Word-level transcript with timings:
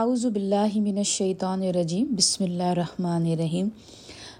اعوذ 0.00 0.24
باللہ 0.26 0.74
من 0.74 0.98
الشیطان 0.98 1.62
الرجیم، 1.62 2.04
بسم 2.18 2.44
اللہ 2.44 2.68
الرحمن 2.74 3.26
الرحیم۔ 3.30 3.68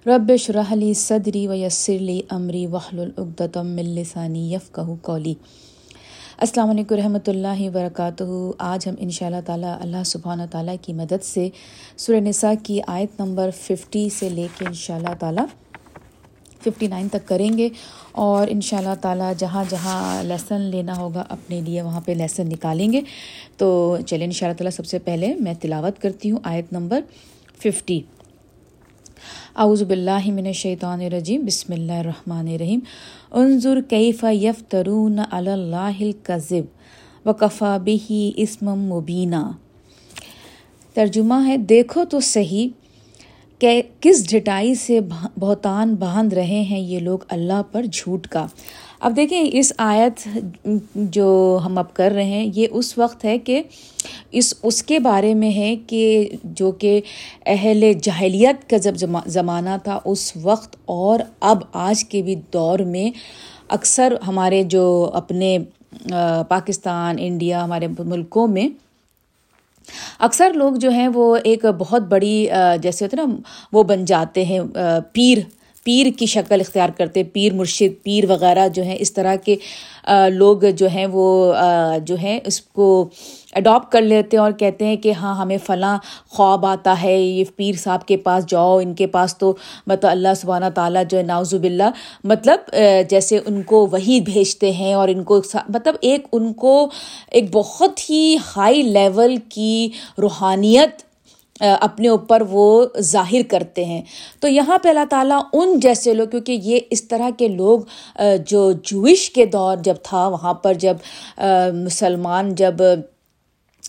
رب 0.06 0.30
شرح 0.40 0.75
لی 0.75 0.92
صدری 0.94 1.46
و 1.46 1.54
یسر 1.54 1.98
لی 2.00 2.21
امری 2.36 2.67
وحل 2.72 2.99
العقدۃ 3.00 3.57
من 3.65 3.88
لسانی 3.94 4.52
یفقہ 4.52 4.80
قولی۔ 5.02 5.34
السلام 6.38 6.70
علیکم 6.70 6.94
رحمۃ 6.94 7.28
اللہ 7.28 7.60
وبرکاتہ۔ 7.67 8.25
آج 8.70 8.88
ہم 8.88 8.95
ان 8.98 9.11
شاء 9.11 9.27
اللہ 9.27 9.41
تعالیٰ 9.46 9.77
اللہ 9.80 10.02
سبحانہ 10.12 10.43
تعالیٰ 10.50 10.77
کی 10.82 10.93
مدد 11.02 11.25
سے 11.25 11.48
سورہ 11.96 12.21
نساء 12.29 12.53
کی 12.62 12.80
آیت 12.87 13.21
نمبر 13.21 13.50
ففٹی 13.61 14.09
سے 14.19 14.29
لے 14.29 14.46
کے 14.59 14.66
ان 14.66 14.75
شاء 14.84 14.96
اللہ 14.96 15.14
تعالیٰ 15.21 15.45
ففٹی 16.64 16.86
نائن 16.86 17.08
تک 17.08 17.29
کریں 17.29 17.58
گے 17.58 17.68
اور 18.12 18.46
ان 18.50 18.60
شاء 18.60 18.78
اللہ 18.78 18.95
تعالیٰ 19.00 19.32
جہاں 19.38 19.64
جہاں 19.68 20.22
لیسن 20.24 20.60
لینا 20.60 20.96
ہوگا 20.96 21.24
اپنے 21.28 21.60
لیے 21.60 21.82
وہاں 21.82 22.00
پہ 22.00 22.12
لیسن 22.12 22.48
نکالیں 22.48 22.92
گے۔ 22.92 23.00
تو 23.56 23.96
چلیں 24.06 24.27
ان 24.27 24.32
شاء 24.32 24.46
اللہ 24.46 24.58
تعالیٰ 24.58 24.77
سب 24.77 24.86
سے 24.86 24.98
پہلے 24.98 25.34
میں 25.40 25.54
تلاوت 25.60 26.00
کرتی 26.02 26.30
ہوں 26.30 26.38
آیت 26.45 26.72
نمبر 26.72 27.01
ففٹی 27.62 28.01
اعوذ 29.56 29.82
باللہ 29.82 30.24
من 30.27 30.46
الشیطان 30.46 31.01
الرجیم۔ 31.01 31.45
بسم 31.46 31.73
اللہ 31.73 31.92
الرحمن 31.92 32.48
الرحیم۔ 32.48 32.80
انظر 33.30 33.80
کیف 33.88 34.24
یفترون 34.32 35.18
علی 35.30 35.51
اللہ 35.51 36.01
الکذب 36.01 37.29
وکفا 37.29 37.76
بہی 37.76 38.32
اسم 38.37 38.68
مبینہ 38.68 39.51
ترجمہ 40.95 41.34
ہے، 41.46 41.56
دیکھو 41.56 42.04
تو 42.04 42.20
صحیح۔ 42.20 42.68
کہ 43.62 43.80
کس 44.01 44.29
ڈھٹائی 44.30 44.75
سے 44.75 45.01
بہتان 45.41 45.95
باندھ 45.95 46.34
رہے 46.34 46.61
ہیں 46.62 46.80
یہ 46.80 47.01
لوگ 47.01 47.19
اللہ 47.29 47.61
پر 47.73 47.85
جھوٹ 47.85 48.27
کا۔ 48.27 48.47
اب 49.01 49.16
دیکھیں 49.16 49.43
اس 49.52 49.73
آیت 49.79 50.27
جو 50.95 51.59
ہم 51.65 51.79
اب 51.79 51.93
کر 51.95 52.12
رہے 52.15 52.25
ہیں، 52.25 52.51
یہ 52.55 52.66
اس 52.71 52.97
وقت 52.98 53.25
ہے 53.25 53.38
کہ 53.38 53.62
اس 54.30 54.52
اس 54.62 54.83
کے 54.83 54.98
بارے 54.98 55.33
میں 55.35 55.51
ہے 55.51 55.75
کہ 55.87 56.29
جو 56.45 56.71
کہ 56.73 57.01
اہل 57.47 57.93
جاہلیت 58.02 58.69
کا 58.71 58.77
جب 58.77 58.96
زمانہ 59.27 59.76
تھا، 59.85 59.99
اس 60.04 60.32
وقت 60.43 60.76
اور 60.85 61.21
اب 61.41 61.63
آج 61.73 62.04
کے 62.04 62.23
بھی 62.23 62.35
دور 62.52 62.79
میں 62.79 63.10
اکثر 63.69 64.15
ہمارے 64.29 64.63
جو 64.63 65.11
اپنے 65.15 65.59
پاکستان، 66.49 67.17
انڈیا، 67.21 67.65
ہمارے 67.65 67.87
ملکوں 67.99 68.47
میں 68.49 68.69
اکثر 70.19 70.53
لوگ 70.55 70.75
جو 70.75 70.91
ہیں 70.91 71.09
وہ 71.15 71.37
ایک 71.45 71.65
بہت 71.79 72.03
بڑی 72.03 72.47
جیسے 72.83 73.05
ہوتے 73.05 73.17
نا، 73.17 73.25
وہ 73.73 73.83
بن 73.83 74.05
جاتے 74.05 74.45
ہیں 74.45 74.61
پیر 75.13 75.39
پیر 75.87 76.07
کی 76.19 76.27
شکل 76.27 76.61
اختیار 76.61 76.89
کرتے، 76.97 77.23
پیر 77.25 77.55
مرشد، 77.55 78.03
پیر 78.03 78.25
وغیرہ 78.31 78.67
جو 78.69 78.83
ہیں، 78.83 78.97
اس 79.01 79.13
طرح 79.13 79.37
کے 79.45 79.57
لوگ 80.31 80.65
جو 80.77 80.89
ہیں 80.89 81.07
وہ 81.13 81.55
جو 82.07 82.17
ہیں، 82.17 82.39
اس 82.45 82.61
کو 82.61 83.09
اڈاپٹ 83.53 83.92
کر 83.92 84.03
لیتے 84.03 84.36
ہیں 84.36 84.42
اور 84.45 84.53
کہتے 84.58 84.84
ہیں 84.84 84.97
کہ 84.97 85.12
ہاں 85.12 85.34
ہمیں 85.36 85.56
فلاں 85.67 85.97
خواب 86.28 86.67
آتا 86.67 86.95
ہے، 87.03 87.17
یہ 87.17 87.45
پیر 87.56 87.77
صاحب 87.78 88.06
کے 88.06 88.17
پاس 88.17 88.47
جاؤ، 88.48 88.78
ان 88.78 88.95
کے 88.95 89.06
پاس 89.06 89.36
تو 89.39 89.55
مطلب 89.86 90.11
اللہ 90.11 90.34
سبحانہ 90.41 90.70
تعالیٰ 90.75 91.03
جو 91.11 91.19
ہے 91.19 91.22
ناوزب 91.22 91.62
اللہ 91.64 91.91
مطلب 92.25 92.75
جیسے 93.11 93.39
ان 93.47 93.62
کو 93.62 93.86
وہی 93.92 94.20
بھیجتے 94.25 94.73
ہیں 94.73 94.92
اور 94.95 95.08
ان 95.08 95.23
کو 95.25 95.41
مطلب 95.69 95.95
ایک 96.00 96.27
ان 96.33 96.53
کو 96.55 96.89
ایک 97.30 97.48
بہت 97.53 98.11
ہی 98.11 98.36
ہائی 98.56 98.83
لیول 98.83 99.36
کی 99.48 99.89
روحانیت 100.23 101.03
اپنے 101.61 102.08
اوپر 102.08 102.42
وہ 102.50 102.84
ظاہر 103.00 103.42
کرتے 103.50 103.84
ہیں۔ 103.84 104.00
تو 104.41 104.48
یہاں 104.48 104.78
پہ 104.83 104.89
اللہ 104.89 105.05
تعالیٰ 105.11 105.41
ان 105.53 105.78
جیسے 105.80 106.14
لوگ، 106.14 106.28
کیونکہ 106.28 106.53
یہ 106.62 106.80
اس 106.91 107.03
طرح 107.08 107.30
کے 107.39 107.48
لوگ 107.48 107.80
جو 108.47 108.70
جوش 108.84 109.28
کے 109.30 109.47
دور 109.47 109.77
جب 109.84 109.95
تھا، 110.03 110.27
وہاں 110.28 110.55
پر 110.55 110.75
جب 110.75 110.97
مسلمان 111.75 112.55
جب 112.55 112.83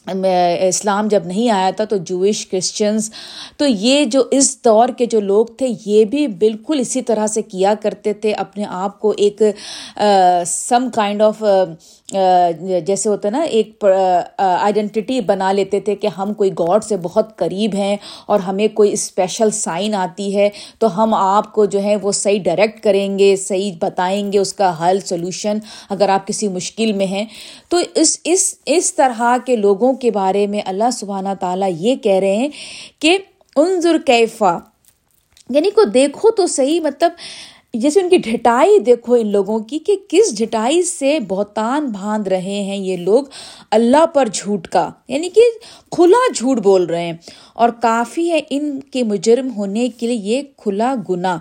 اسلام 0.07 1.07
جب 1.07 1.25
نہیں 1.25 1.49
آیا 1.51 1.69
تھا 1.71 1.85
تو 1.85 1.97
جوئش 1.97 2.45
کرسچنس 2.47 3.09
تو 3.57 3.65
یہ 3.65 4.05
جو 4.05 4.23
اس 4.31 4.57
دور 4.65 4.89
کے 4.97 5.05
جو 5.05 5.19
لوگ 5.21 5.45
تھے، 5.57 5.67
یہ 5.85 6.05
بھی 6.05 6.25
بالکل 6.39 6.79
اسی 6.79 7.01
طرح 7.01 7.27
سے 7.27 7.41
کیا 7.41 7.73
کرتے 7.81 8.13
تھے، 8.13 8.33
اپنے 8.33 8.65
آپ 8.69 8.99
کو 8.99 9.13
ایک 9.17 9.41
سم 10.47 10.89
کائنڈ 10.95 11.21
آف 11.21 11.43
جیسے 12.09 13.09
ہوتا 13.09 13.27
ہے 13.27 13.31
نا، 13.31 13.41
ایک 13.41 13.85
آئیڈینٹی 14.37 15.19
بنا 15.21 15.51
لیتے 15.51 15.79
تھے 15.79 15.95
کہ 15.95 16.07
ہم 16.07 16.33
کوئی 16.33 16.49
گاڈ 16.59 16.83
سے 16.83 16.97
بہت 17.01 17.35
قریب 17.37 17.75
ہیں 17.75 17.95
اور 18.25 18.39
ہمیں 18.39 18.67
کوئی 18.73 18.91
اسپیشل 18.93 19.51
سائن 19.51 19.95
آتی 19.95 20.35
ہے، 20.35 20.49
تو 20.79 21.03
ہم 21.03 21.13
آپ 21.13 21.51
کو 21.53 21.65
جو 21.65 21.83
ہے 21.83 21.95
وہ 21.95 22.11
صحیح 22.11 22.39
ڈائریکٹ 22.43 22.83
کریں 22.83 23.17
گے، 23.19 23.35
صحیح 23.35 23.71
بتائیں 23.81 24.31
گے 24.33 24.39
اس 24.39 24.53
کا 24.53 24.71
حل 24.81 24.99
سلوشن 25.05 25.57
اگر 25.89 26.09
آپ 26.09 26.27
کسی 26.27 26.47
مشکل 26.47 26.93
میں 26.93 27.05
ہیں۔ 27.05 27.25
تو 27.69 27.79
اس 27.95 28.17
اس 28.23 28.53
اس 28.65 28.93
طرح 28.93 29.37
کے 29.45 29.55
لوگوں 29.55 29.93
کے 29.93 30.11
بارے 30.11 30.45
میں 30.47 30.61
اللہ 30.65 30.91
سبحانہ 30.93 31.33
تعالیٰ 31.39 31.69
یہ 31.79 31.95
کہہ 31.95 32.19
رہے 32.19 32.35
ہیں 32.35 32.49
کہ 32.99 33.17
انظر 33.55 33.97
کیفا 34.05 34.57
یعنی 35.49 35.69
کو 35.69 35.83
دیکھو 35.83 36.31
تو 36.31 36.45
صحیح 36.47 36.79
مطلب 36.81 37.11
جیسے 37.73 37.99
ان 37.99 38.09
کی 38.09 38.17
ڈھٹائی 38.17 38.77
دیکھو 38.79 39.13
ان 39.13 39.27
لوگوں 39.27 39.59
کی 39.59 39.79
کہ 39.79 39.95
کس 40.07 40.37
ڈھٹائی 40.37 40.81
سے 40.81 41.17
بہتان 41.27 41.85
باندھ 41.91 42.29
رہے 42.29 42.61
ہیں 42.63 42.77
یہ 42.77 42.97
لوگ 42.97 43.23
اللہ 43.71 44.05
پر 44.05 44.27
جھوٹ 44.33 44.67
کا 44.67 44.89
یعنی 45.07 45.29
کہ 45.29 45.41
کھلا 45.91 46.17
جھوٹ 46.35 46.59
بول 46.59 46.85
رہے 46.85 47.05
ہیں۔ 47.05 47.13
اور 47.53 47.69
کافی 47.81 48.29
ہے 48.31 48.39
ان 48.49 48.79
کے 48.91 49.03
مجرم 49.03 49.49
ہونے 49.57 49.87
کے 49.97 50.07
لیے 50.07 50.35
یہ 50.35 50.41
کھلا 50.57 50.93
گناہ 51.09 51.37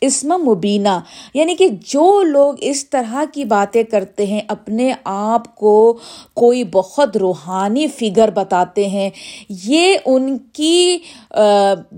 اسم 0.00 0.32
مبینہ۔ 0.44 0.98
یعنی 1.34 1.54
کہ 1.54 1.68
جو 1.86 2.22
لوگ 2.22 2.54
اس 2.60 2.88
طرح 2.90 3.24
کی 3.32 3.44
باتیں 3.44 3.82
کرتے 3.82 4.26
ہیں، 4.26 4.40
اپنے 4.48 4.92
آپ 5.04 5.54
کو 5.56 5.98
کوئی 6.34 6.64
بہت 6.72 7.16
روحانی 7.16 7.86
فگر 7.86 8.30
بتاتے 8.34 8.86
ہیں۔ 8.88 9.08
یہ 9.64 9.96
ان 10.06 10.36
کی 10.52 10.98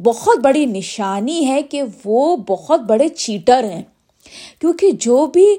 بہت 0.04 0.38
بڑی 0.42 0.64
نشانی 0.66 1.46
ہے 1.46 1.62
کہ 1.62 1.82
وہ 2.04 2.36
بہت 2.48 2.80
بڑے 2.80 3.08
چیٹر 3.08 3.64
ہیں 4.28 4.57
کیونکہ 4.60 4.90
جو 4.90 5.26
بھی 5.26 5.56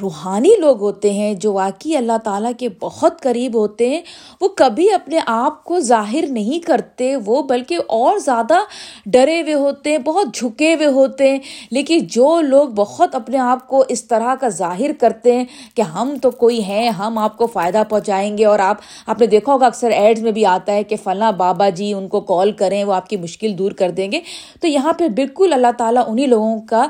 روحانی 0.00 0.54
لوگ 0.58 0.80
ہوتے 0.80 1.12
ہیں، 1.12 1.34
جو 1.34 1.52
واقعی 1.52 1.96
اللہ 1.96 2.18
تعالیٰ 2.24 2.52
کے 2.58 2.68
بہت 2.80 3.22
قریب 3.22 3.54
ہوتے 3.54 3.88
ہیں، 3.88 4.00
وہ 4.40 4.48
کبھی 4.48 4.92
اپنے 4.92 5.18
آپ 5.26 5.64
کو 5.64 5.80
ظاہر 5.80 6.24
نہیں 6.28 6.66
کرتے، 6.66 7.16
وہ 7.16 7.42
بلکہ 7.42 7.78
اور 7.86 8.18
زیادہ 8.18 8.58
ڈرے 9.06 9.42
ہوئے 9.42 9.54
ہوتے 9.54 9.90
ہیں، 9.90 9.98
بہت 9.98 10.26
جھکے 10.34 10.74
ہوئے 10.74 10.86
ہوتے 10.86 11.30
ہیں۔ 11.30 11.38
لیکن 11.70 11.98
جو 12.02 12.40
لوگ 12.40 12.68
بہت 12.68 13.14
اپنے 13.14 13.38
آپ 13.38 13.68
کو 13.68 13.84
اس 13.88 14.04
طرح 14.04 14.34
کا 14.34 14.48
ظاہر 14.48 14.90
کرتے 15.00 15.36
ہیں 15.36 15.44
کہ 15.74 15.82
ہم 15.82 16.14
تو 16.22 16.30
کوئی 16.30 16.62
ہیں، 16.62 16.88
ہم 16.88 17.18
آپ 17.18 17.36
کو 17.36 17.46
فائدہ 17.46 17.82
پہنچائیں 17.88 18.38
گے۔ 18.38 18.44
اور 18.44 18.58
آپ 18.58 18.76
آپ 19.06 19.20
نے 19.20 19.26
دیکھا 19.26 19.52
ہوگا 19.52 19.66
اکثر 19.66 19.90
ایڈز 19.90 20.22
میں 20.22 20.32
بھی 20.32 20.44
آتا 20.44 20.72
ہے 20.72 20.82
کہ 20.82 20.96
فلاں 21.04 21.32
بابا 21.32 21.68
جی 21.68 21.92
ان 21.92 22.08
کو 22.08 22.20
کال 22.20 22.52
کریں، 22.52 22.84
وہ 22.84 22.92
آپ 22.92 23.08
کی 23.08 23.16
مشکل 23.16 23.58
دور 23.58 23.72
کر 23.72 23.90
دیں 23.90 24.12
گے۔ 24.12 24.20
تو 24.60 24.68
یہاں 24.68 24.92
پہ 24.92 25.08
بالکل 25.08 25.52
اللہ 25.52 25.72
تعالیٰ 25.78 26.02
انہیں 26.06 26.26
لوگوں 26.26 26.60
کا، 26.60 26.86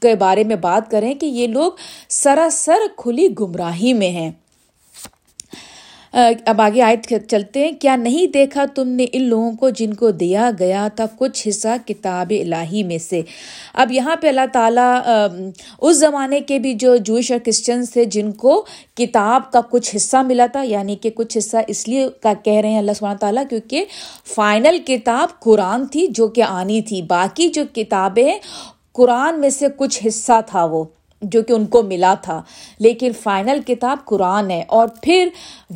کے 0.00 0.14
بارے 0.14 0.44
میں 0.44 0.56
بات 0.56 0.90
کر 0.90 0.99
کریں 1.00 1.14
کہ 1.14 1.26
یہ 1.26 1.46
لوگ 1.48 1.72
سراسر 2.10 2.86
کھلی 2.96 3.28
گمراہی 3.40 3.92
میں 3.92 4.10
ہیں۔ 4.10 4.30
اب 6.14 6.60
آگے 6.60 6.80
آئے 6.82 6.96
چلتے 7.20 7.60
ہیں، 7.60 7.70
کیا 7.80 7.94
نہیں 7.96 8.26
دیکھا 8.26 8.64
تم 8.74 8.88
نے 8.88 9.04
ان 9.12 9.22
لوگوں 9.22 9.50
کو 9.56 9.68
جن 9.70 9.92
کو 9.94 10.10
دیا 10.10 10.50
گیا 10.58 10.86
تھا 10.96 11.04
کچھ 11.18 11.46
حصہ 11.48 11.76
کتاب 11.86 12.32
الہی 12.38 12.82
میں 12.82 12.98
سے؟ 12.98 13.20
اب 13.74 13.92
یہاں 13.92 14.16
پہ 14.22 14.28
اللہ 14.28 14.46
تعالیٰ 14.52 14.94
اس 15.78 15.96
زمانے 15.96 16.40
کے 16.40 16.58
بھی 16.58 16.72
جو 16.74 16.96
جوش 16.96 17.30
اور 17.32 17.40
کرسچنس 17.44 17.92
تھے 17.92 18.04
جن 18.14 18.32
کو 18.32 18.60
کتاب 18.96 19.50
کا 19.52 19.60
کچھ 19.70 19.94
حصہ 19.96 20.22
ملا 20.26 20.46
تھا 20.46 20.62
یعنی 20.62 20.96
کہ 20.96 21.10
کچھ 21.10 21.38
حصہ 21.38 21.56
اس 21.66 21.86
لیے 21.88 22.08
کا 22.22 22.32
کہہ 22.44 22.60
رہے 22.60 22.70
ہیں 22.70 22.78
اللہ 22.78 22.98
سبحانہ 22.98 23.18
تعالیٰ، 23.18 23.44
کیونکہ 23.50 23.84
فائنل 24.34 24.78
کتاب 24.86 25.38
قرآن 25.40 25.86
تھی 25.86 26.06
جو 26.10 26.28
کہ 26.28 26.42
آنی 26.42 26.82
تھی، 26.82 27.02
باقی 27.08 27.48
جو 27.48 27.64
کتابیں 27.72 28.32
قرآن 28.92 29.40
میں 29.40 29.50
سے 29.50 29.66
کچھ 29.76 30.06
حصہ 30.06 30.40
تھا 30.46 30.64
وہ، 30.64 30.84
جو 31.22 31.42
کہ 31.42 31.52
ان 31.52 31.66
کو 31.66 31.82
ملا 31.82 32.14
تھا۔ 32.14 32.42
لیکن 32.78 33.12
فائنل 33.22 33.60
کتاب 33.66 33.98
قرآن 34.04 34.50
ہے۔ 34.50 34.64
اور 34.68 34.88
پھر 35.02 35.28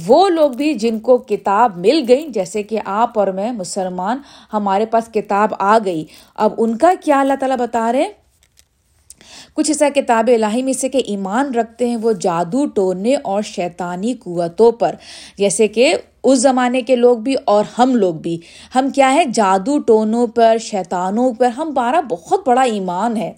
وہ 0.07 0.29
لوگ 0.29 0.51
بھی 0.51 0.75
جن 0.75 1.01
کو 1.01 1.19
کتاب 1.19 1.77
مل 1.77 2.05
گئی، 2.09 2.29
جیسے 2.29 2.63
کہ 2.63 2.79
آپ 2.85 3.19
اور 3.19 3.27
میں 3.27 3.53
مسلمان، 3.53 4.19
ہمارے 4.53 4.87
پاس 4.87 5.09
کتاب 5.15 5.49
آ 5.59 5.78
گئی۔ 5.84 6.05
اب 6.34 6.53
ان 6.59 6.78
کا 6.78 6.93
کیا 7.05 7.21
اللہ 7.21 7.34
تعالیٰ 7.41 7.57
بتا 7.57 7.93
رہے 7.93 8.03
ہیں؟ 8.03 8.23
کچھ 9.54 9.71
ایسا 9.71 9.89
کتاب 9.95 10.30
الہی 10.34 10.62
میں 10.62 10.72
سے 10.72 10.89
کہ 10.89 11.03
ایمان 11.06 11.54
رکھتے 11.54 11.89
ہیں 11.89 11.97
وہ 11.97 12.12
جادو 12.12 12.66
ٹونے 12.66 13.15
اور 13.16 13.42
شیطانی 13.42 14.15
قوتوں 14.15 14.72
پر۔ 14.72 14.95
جیسے 15.39 15.68
کہ 15.68 15.95
اس 16.24 16.39
زمانے 16.39 16.83
کے 16.83 16.97
لوگ 16.97 17.18
بھی 17.18 17.34
اور 17.45 17.65
ہم 17.78 17.95
لوگ 17.95 18.15
بھی۔ 18.15 18.41
ہم 18.74 18.91
کیا 18.91 19.15
ہے 19.15 19.24
جادو 19.34 19.78
ٹونوں 19.78 20.27
پر، 20.27 20.56
شیطانوں 20.60 21.33
پر۔ 21.34 21.47
ہم 21.47 21.71
بارہ 21.74 22.01
بہت 22.01 22.41
بڑا 22.47 22.62
ایمان 22.62 23.16
ہے۔ 23.16 23.33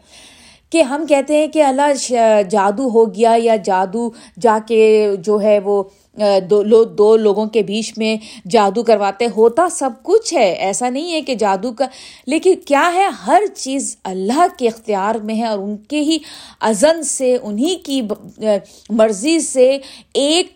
کہ 0.71 0.83
ہم 0.83 1.07
کہتے 1.09 1.37
ہیں 1.37 1.47
کہ 1.47 1.63
اللہ، 1.63 2.13
جادو 2.51 2.89
ہو 2.89 3.15
گیا 3.15 3.35
یا 3.37 3.57
جادو 3.57 4.11
جا 4.41 4.59
کے 4.69 5.11
جو 5.19 5.41
ہے 5.41 5.59
وہ 5.59 5.83
دو 6.51 6.63
لو، 6.63 6.83
دو 6.85 7.17
لوگوں 7.17 7.47
کے 7.47 7.63
بیچ 7.63 7.93
میں 7.99 8.17
جادو 8.51 8.83
کرواتے، 8.83 9.27
ہوتا 9.37 9.69
سب 9.69 9.91
کچھ 10.03 10.33
ہے، 10.35 10.51
ایسا 10.53 10.89
نہیں 10.89 11.13
ہے 11.13 11.21
کہ 11.21 11.35
جادو 11.35 11.73
کا، 11.73 11.87
لیکن 12.27 12.55
کیا 12.67 12.91
ہے، 12.95 13.05
ہر 13.27 13.43
چیز 13.57 13.97
اللہ 14.05 14.47
کے 14.59 14.69
اختیار 14.69 15.15
میں 15.15 15.35
ہے 15.35 15.47
اور 15.47 15.59
ان 15.59 15.77
کے 15.89 16.01
ہی 16.01 16.19
ازن 16.61 17.03
سے 17.03 17.37
انہیں 17.43 17.85
کی 17.87 18.01
مرضی 18.91 19.39
سے 19.41 19.71
ایک 20.15 20.55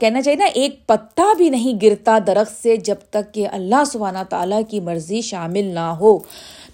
کہنا 0.00 0.20
چاہیے 0.22 0.36
نا، 0.36 0.46
ایک 0.54 0.86
پتا 0.86 1.32
بھی 1.36 1.48
نہیں 1.50 1.78
گرتا 1.82 2.18
درخت 2.26 2.62
سے 2.62 2.76
جب 2.76 2.96
تک 3.10 3.32
کہ 3.34 3.46
اللہ 3.48 3.84
سبحانہ 3.86 4.22
تعالیٰ 4.30 4.60
کی 4.70 4.80
مرضی 4.80 5.20
شامل 5.22 5.64
نہ 5.74 5.88
ہو۔ 6.00 6.18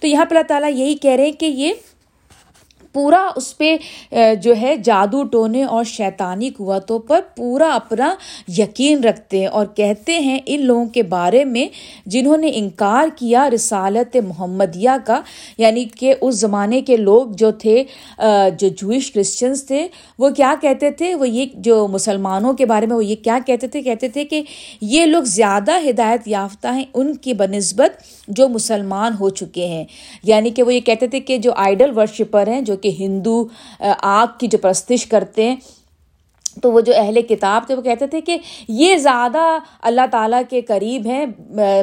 تو 0.01 0.07
یہاں 0.07 0.25
پہ 0.25 0.35
اللہ 0.35 0.47
تعالیٰ 0.47 0.71
یہی 0.71 0.95
کہہ 0.95 1.11
رہے 1.11 1.25
ہیں 1.25 1.31
کہ 1.31 1.45
یہ 1.45 1.73
پورا 2.93 3.27
اس 3.35 3.57
پہ 3.57 3.75
جو 4.41 4.53
ہے 4.61 4.75
جادو 4.83 5.23
ٹونے 5.23 5.63
اور 5.63 5.83
شیطانی 5.83 6.49
قوتوں 6.49 6.99
پر 6.99 7.19
پورا 7.37 7.73
اپنا 7.75 8.15
یقین 8.57 9.03
رکھتے 9.03 9.39
ہیں 9.39 9.47
اور 9.47 9.65
کہتے 9.75 10.19
ہیں 10.19 10.39
ان 10.45 10.61
لوگوں 10.65 10.85
کے 10.85 11.03
بارے 11.03 11.43
میں 11.45 11.67
جنہوں 12.05 12.37
نے 12.37 12.51
انکار 12.55 13.07
کیا 13.15 13.49
رسالت 13.49 14.17
محمدیہ 14.27 14.89
کا۔ 15.05 15.21
یعنی 15.57 15.85
کہ 15.99 16.13
اس 16.21 16.35
زمانے 16.35 16.81
کے 16.81 16.97
لوگ 16.97 17.25
جو 17.31 17.51
تھے 17.51 17.83
جو 18.59 18.67
جوئش 18.67 19.11
کرسچنس 19.11 19.65
تھے، 19.67 19.87
وہ 20.19 20.29
کیا 20.29 20.53
کہتے 20.61 20.91
تھے؟ 20.91 21.15
وہ 21.15 21.29
یہ 21.29 21.45
جو 21.53 21.87
مسلمانوں 21.87 22.53
کے 22.53 22.65
بارے 22.65 22.85
میں 22.85 22.95
وہ 22.95 23.05
یہ 23.05 23.15
کیا 23.23 23.39
کہتے 23.45 23.67
تھے؟ 23.67 23.81
کہتے 23.81 24.07
تھے 24.09 24.25
کہ 24.25 24.41
یہ 24.81 25.05
لوگ 25.05 25.23
زیادہ 25.23 25.71
ہدایت 25.89 26.27
یافتہ 26.27 26.67
ہیں 26.67 26.85
ان 26.93 27.15
کی 27.15 27.33
بنسبت 27.33 28.01
جو 28.27 28.47
مسلمان 28.49 29.11
ہو 29.19 29.29
چکے 29.29 29.65
ہیں۔ 29.65 29.83
یعنی 30.23 30.49
کہ 30.49 30.63
وہ 30.63 30.73
یہ 30.73 30.79
کہتے 30.79 31.07
تھے 31.07 31.19
کہ 31.19 31.37
جو 31.37 31.53
آئیڈل 31.55 31.97
ورشپر 31.97 32.47
ہیں، 32.47 32.61
جو 32.61 32.75
کہ 32.83 32.91
ہندو 32.99 33.43
آگ 34.01 34.37
کی 34.39 34.47
جو 34.47 34.57
پرستش 34.57 35.05
کرتے 35.05 35.49
ہیں 35.49 35.55
تو 36.61 36.71
وہ 36.71 36.81
جو 36.81 36.93
اہل 36.95 37.21
کتاب 37.21 37.67
تھے، 37.67 37.75
وہ 37.75 37.81
کہتے 37.81 38.07
تھے 38.07 38.21
کہ 38.21 38.37
یہ 38.67 38.95
زیادہ 38.97 39.57
اللہ 39.81 40.05
تعالیٰ 40.11 40.41
کے 40.49 40.61
قریب 40.61 41.05
ہیں، 41.05 41.25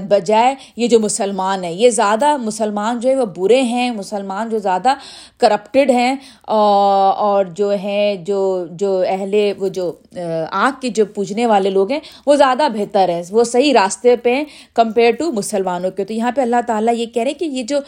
بجائے 0.08 0.54
یہ 0.76 0.88
جو 0.88 1.00
مسلمان 1.00 1.64
ہیں۔ 1.64 1.72
یہ 1.72 1.90
زیادہ 1.90 2.36
مسلمان 2.36 3.00
جو 3.00 3.08
ہے 3.08 3.16
وہ 3.16 3.24
برے 3.36 3.60
ہیں، 3.62 3.90
مسلمان 3.90 4.48
جو 4.48 4.58
زیادہ 4.58 4.94
کرپٹڈ 5.38 5.90
ہیں، 5.90 6.14
اور 6.44 7.44
جو 7.44 7.70
ہیں، 7.82 8.14
جو 8.26 8.40
جو 8.70 9.02
اہل، 9.08 9.34
وہ 9.58 9.68
جو، 9.68 9.92
آنکھ 10.50 10.80
کے 10.80 10.88
جو 10.88 11.04
پوجنے 11.14 11.46
والے 11.46 11.70
لوگ 11.70 11.92
ہیں، 11.92 12.00
وہ 12.26 12.36
زیادہ 12.36 12.68
بہتر 12.74 13.08
ہیں۔ 13.08 13.22
وہ 13.30 13.44
صحیح 13.44 13.72
راستے 13.74 14.16
پہ 14.16 14.34
ہیں 14.34 14.44
کمپیئر 14.74 15.12
ٹو 15.12 15.30
مسلمانوں 15.32 15.90
کے۔ 15.90 16.04
تو 16.04 16.12
یہاں 16.12 16.32
پہ 16.36 16.40
اللہ 16.40 16.60
تعالیٰ 16.66 16.94
یہ 16.94 17.06
کہہ 17.06 17.22
رہے 17.22 17.30
ہیں 17.30 17.38
کہ 17.38 17.44
یہ 17.44 17.62
جو 17.62 17.78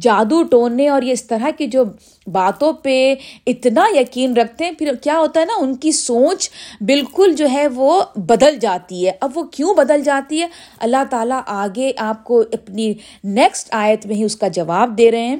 جادو 0.00 0.42
ٹونے 0.42 0.88
اور 0.88 1.02
یہ 1.02 1.12
اس 1.12 1.24
طرح 1.24 1.50
کی 1.58 1.66
جو 1.66 1.84
باتوں 2.26 2.72
پہ 2.82 3.14
اتنا 3.46 3.84
یقین 3.94 4.36
رکھتے 4.36 4.64
ہیں، 4.64 4.72
پھر 4.72 4.94
کیا 5.02 5.18
ہوتا 5.18 5.40
ہے 5.40 5.44
نا، 5.44 5.54
ان 5.60 5.74
کی 5.74 5.92
سوچ 5.92 6.31
بالکل 6.80 7.34
جو 7.36 7.48
ہے 7.52 7.66
وہ 7.68 8.02
بدل 8.16 8.58
جاتی 8.58 9.06
ہے۔ 9.06 9.12
اب 9.20 9.30
وہ 9.34 9.42
کیوں 9.42 9.74
بدل 9.74 10.02
جاتی 10.02 10.42
ہے؟ 10.42 10.46
اللہ 10.78 11.04
تعالیٰ 11.10 11.40
آگے 11.46 11.92
آپ 11.96 12.24
کو 12.24 12.40
اپنی 12.52 12.94
نیکسٹ 13.24 13.68
آیت 13.74 14.06
میں 14.06 14.14
ہی 14.14 14.24
اس 14.24 14.36
کا 14.36 14.48
جواب 14.48 14.98
دے 14.98 15.10
رہے 15.10 15.26
ہیں۔ 15.26 15.36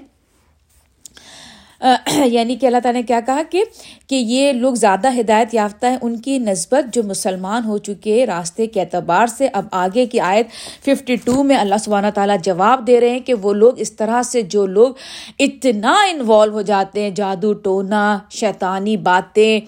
یعنی 2.25 2.57
کہ 2.57 2.67
اللہ 2.67 2.79
تعالیٰ 2.83 3.01
نے 3.01 3.07
کیا 3.07 3.21
کہا 3.27 3.43
کہ 3.51 3.65
کہ 4.07 4.15
یہ 4.15 4.53
لوگ 4.53 4.75
زیادہ 4.75 5.21
ہدایت 5.21 5.55
یافتہ 5.55 5.87
ہیں۔ 5.87 5.97
ان 6.03 6.21
کی 6.21 6.39
نسبت 6.39 6.95
جو 6.95 7.03
مسلمان 7.03 7.65
ہو 7.65 7.79
چکے 7.79 8.27
راستے 8.27 8.67
کے 8.67 8.81
اعتبار 8.81 9.27
سے۔ 9.27 9.49
اب 9.53 9.67
آگے 9.73 10.07
کی 10.07 10.21
آیت 10.21 10.47
ففٹی 10.85 11.17
ٹو 11.17 11.43
میں 11.43 11.57
اللہ 11.57 11.75
سبحانہ 11.81 12.07
تعالیٰ 12.15 12.37
جواب 12.45 12.87
دے 12.87 13.01
رہے 13.01 13.11
ہیں 13.11 13.21
کہ 13.21 13.35
وہ 13.35 13.53
لوگ 13.53 13.73
اس 13.77 13.93
طرح 13.93 14.23
سے 14.23 14.43
جو 14.43 14.67
لوگ 14.67 14.95
اتنا 15.39 15.97
انوالو 16.11 16.53
ہو 16.53 16.63
جاتے 16.63 17.03
ہیں، 17.03 17.11
جادو، 17.11 17.53
ٹونا، 17.53 18.19
شیطانی 18.31 18.97
باتیں 18.97 19.61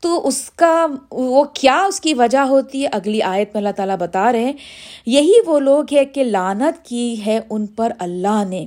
تو 0.00 0.28
اس 0.28 0.50
کا 0.50 0.86
وہ 1.10 1.44
کیا 1.44 1.84
اس 1.88 2.00
کی 2.00 2.14
وجہ 2.14 2.38
ہوتی 2.38 2.82
ہے؟ 2.82 2.88
اگلی 2.92 3.22
آیت 3.22 3.48
میں 3.54 3.60
اللہ 3.60 3.72
تعالیٰ 3.76 3.96
بتا 3.96 4.32
رہے 4.32 4.44
ہیں۔ 4.44 4.52
یہی 5.06 5.32
وہ 5.46 5.58
لوگ 5.58 5.84
ہیں 5.92 6.04
کہ 6.04 6.24
لانت 6.24 6.86
کی 6.86 7.26
ہے 7.26 7.40
ان 7.50 7.66
پر 7.66 7.92
اللہ 7.98 8.44
نے۔ 8.48 8.66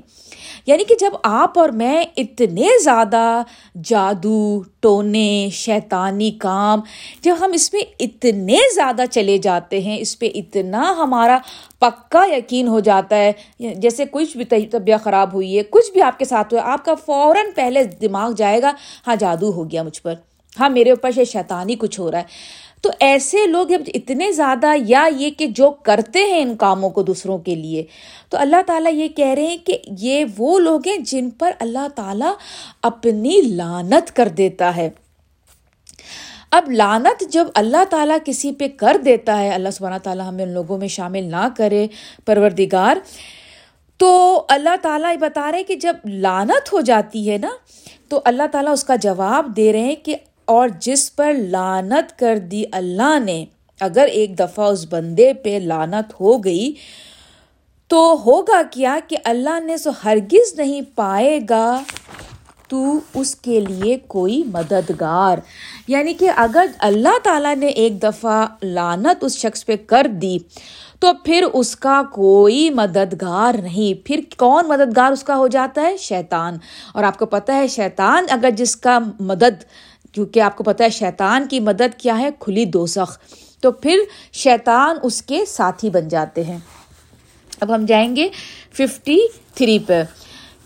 یعنی 0.66 0.84
کہ 0.84 0.96
جب 1.00 1.12
آپ 1.24 1.60
اور 1.60 1.70
میں 1.70 2.06
اتنے 2.18 2.68
زیادہ 2.84 3.44
جادو، 3.84 4.62
ٹونے، 4.80 5.50
شیطانی 5.52 6.32
کام، 6.32 6.80
جب 7.22 7.36
ہم 7.40 7.52
اس 7.54 7.74
میں 7.74 7.82
اتنے 8.00 8.58
زیادہ 8.76 9.02
چلے 9.12 9.38
جاتے 9.38 9.80
ہیں، 9.80 9.98
اس 10.00 10.20
پہ 10.20 10.30
اتنا 10.36 10.96
ہمارا 10.98 11.38
پکا 11.80 12.26
یقین 12.38 12.68
ہو 12.68 12.80
جاتا 12.80 13.18
ہے۔ 13.18 13.32
جیسے 13.60 14.04
کچھ 14.12 14.38
بھی 14.38 14.66
طبیعت 14.66 15.04
خراب 15.04 15.34
ہوئی 15.34 15.58
ہے، 15.58 15.64
کچھ 15.70 15.92
بھی 15.92 16.02
آپ 16.02 16.20
کے 16.20 16.26
ساتھ 16.26 16.54
ہوا 16.54 16.62
آپ 16.74 16.86
کا 16.86 16.94
فوراً 16.96 17.46
پہلے 17.56 17.84
دماغ 17.84 18.32
جائے 18.32 18.62
گا 18.62 18.72
ہاں 19.08 19.16
جادو 19.16 19.52
ہو 19.52 19.72
گیا 19.72 19.84
مجھ 19.84 20.02
پر۔ 20.02 20.14
ہاں 20.60 20.70
میرے 20.70 20.90
اوپر 20.90 21.12
سے 21.12 21.26
شیطانی 21.26 21.76
کچھ 21.76 22.00
ہو 22.00 22.12
رہا 22.12 22.20
ہے۔ 22.20 22.24
تو 22.82 22.90
ایسے 23.00 23.48
لوگ 23.48 23.68
جب 23.68 23.82
اتنے 23.94 24.32
زیادہ، 24.32 24.68
یا 24.86 25.10
یہ 25.18 25.30
کہ 25.30 25.48
جو 25.48 25.72
کرتے 25.72 26.20
ہیں 26.20 26.42
ان 26.42 26.56
کاموں 26.58 26.90
کو 26.90 27.02
دوسروں 27.02 27.38
کے 27.38 27.56
لیے، 27.56 27.84
تو 28.30 28.38
اللہ 28.38 28.62
تعالیٰ 28.68 28.94
یہ 28.94 29.08
کہہ 29.08 29.28
رہے 29.28 29.48
ہیں 29.48 29.58
کہ 29.58 29.78
یہ 30.00 30.26
وہ 30.38 30.60
لوگ 30.60 30.88
ہیں 30.88 30.98
جن 30.98 31.30
پر 31.30 31.52
اللہ 31.60 31.88
تعالیٰ 31.96 32.34
اپنی 32.82 33.42
لانت 33.42 34.16
کر 34.16 34.28
دیتا 34.28 34.76
ہے۔ 34.76 34.90
اب 36.52 36.72
لانت 36.72 37.24
جب 37.30 37.48
اللہ 37.54 37.84
تعالیٰ 37.90 38.18
کسی 38.26 38.52
پہ 38.52 38.68
کر 38.68 38.98
دیتا 39.06 39.42
ہے، 39.42 39.50
اللہ 39.50 39.70
سبحانہ 39.70 39.98
تعالیٰ 40.04 40.28
ہمیں 40.30 40.44
ان 40.44 40.52
لوگوں 40.52 40.78
میں 40.78 40.88
شامل 40.88 41.24
نہ 41.24 41.48
کرے، 41.58 41.88
پروردگار، 42.26 42.98
تو 43.98 44.44
اللہ 44.50 44.76
تعالیٰ 44.82 45.12
یہ 45.12 45.18
بتا 45.18 45.52
رہے 45.52 45.64
کہ 45.64 45.76
جب 45.76 45.96
لانت 46.06 46.74
ہو 46.74 46.82
جاتی 46.82 47.32
ہے 47.32 47.38
نا، 47.38 47.50
تو 48.10 48.22
اللہ 48.26 48.44
تعالیٰ 48.52 48.72
اس 48.72 48.84
کا 48.84 48.96
جواب 48.96 49.58
دے 49.58 49.74
رہے 49.74 49.80
ہیں 49.80 49.96
کہ 49.96 50.16
اور 50.50 50.70
جس 50.80 51.16
پر 51.16 51.34
لانت 51.34 52.20
کر 52.20 52.38
دی 52.38 52.64
اللہ 52.72 53.20
نے، 53.20 53.46
اگر 53.80 54.08
ایک 54.12 54.40
دفعہ 54.40 54.66
اس 54.66 54.86
بندے 54.90 55.34
پہ 55.34 55.60
لانت 55.64 56.22
ہو 56.22 56.44
گئی 56.44 56.74
تو 57.88 58.22
ہوگا 58.26 58.62
کیا 58.72 59.00
کہ 59.08 59.18
اللہ 59.24 59.60
نے 59.60 59.78
سو 59.78 59.90
ہرگز 60.06 60.60
نہیں 60.60 60.82
پائے 60.96 61.40
گا؟ 61.50 61.82
تو 62.68 63.00
اس 63.14 63.36
کے 63.36 63.60
لیے 63.60 63.98
کوئی 64.08 64.44
مددگار۔ 64.54 65.38
یعنی 65.88 66.14
کہ 66.14 66.32
اگر 66.36 66.66
اللہ 66.80 67.18
تعالیٰ 67.24 67.56
نے 67.56 67.68
ایک 67.68 68.04
دفعہ 68.04 68.48
لانت 68.64 69.18
اس 69.22 69.38
شخص 69.38 69.66
پہ 69.66 69.76
کر 69.88 70.08
دی 70.08 70.38
تو 71.00 71.08
پھر 71.24 71.44
اس 71.54 71.76
کا 71.76 72.02
کوئی 72.12 72.70
مددگار 72.70 73.54
نہیں۔ 73.54 74.08
پھر 74.08 74.20
کون 74.38 74.68
مددگار 74.68 75.12
اس 75.12 75.24
کا 75.24 75.36
ہو 75.36 75.48
جاتا 75.48 75.82
ہے؟ 75.82 75.98
شیطان۔ 75.98 76.58
اور 76.94 77.04
آپ 77.04 77.20
کو 77.20 77.26
پتہ 77.26 77.52
ہے، 77.52 77.68
شیطان 77.68 78.26
اگر 78.30 78.50
جس 78.50 78.76
کا 78.76 79.00
مدد 79.20 79.64
کیونکہ 80.12 80.40
آپ 80.40 80.58
کو 80.58 80.64
پتہ 80.64 80.84
ہے 80.84 80.90
شیطان 80.90 81.48
کی 81.48 81.60
مدد 81.60 82.00
کیا 82.00 82.20
ہے؟ 82.20 82.30
کھلی 82.40 82.66
دوزخ۔ 82.66 83.18
تو 83.62 83.72
پھر 83.72 83.98
شیطان 84.34 84.96
اس 85.04 85.22
کے 85.22 85.46
ساتھی 85.46 85.90
بن 85.90 86.08
جاتے 86.08 86.44
ہیں۔ 86.44 86.58
اب 87.60 87.76
ہم 87.76 87.86
جائیں 87.86 88.16
گے 88.16 88.30
ففٹی 88.74 89.20
تھری 89.54 89.80
پہ 89.80 90.04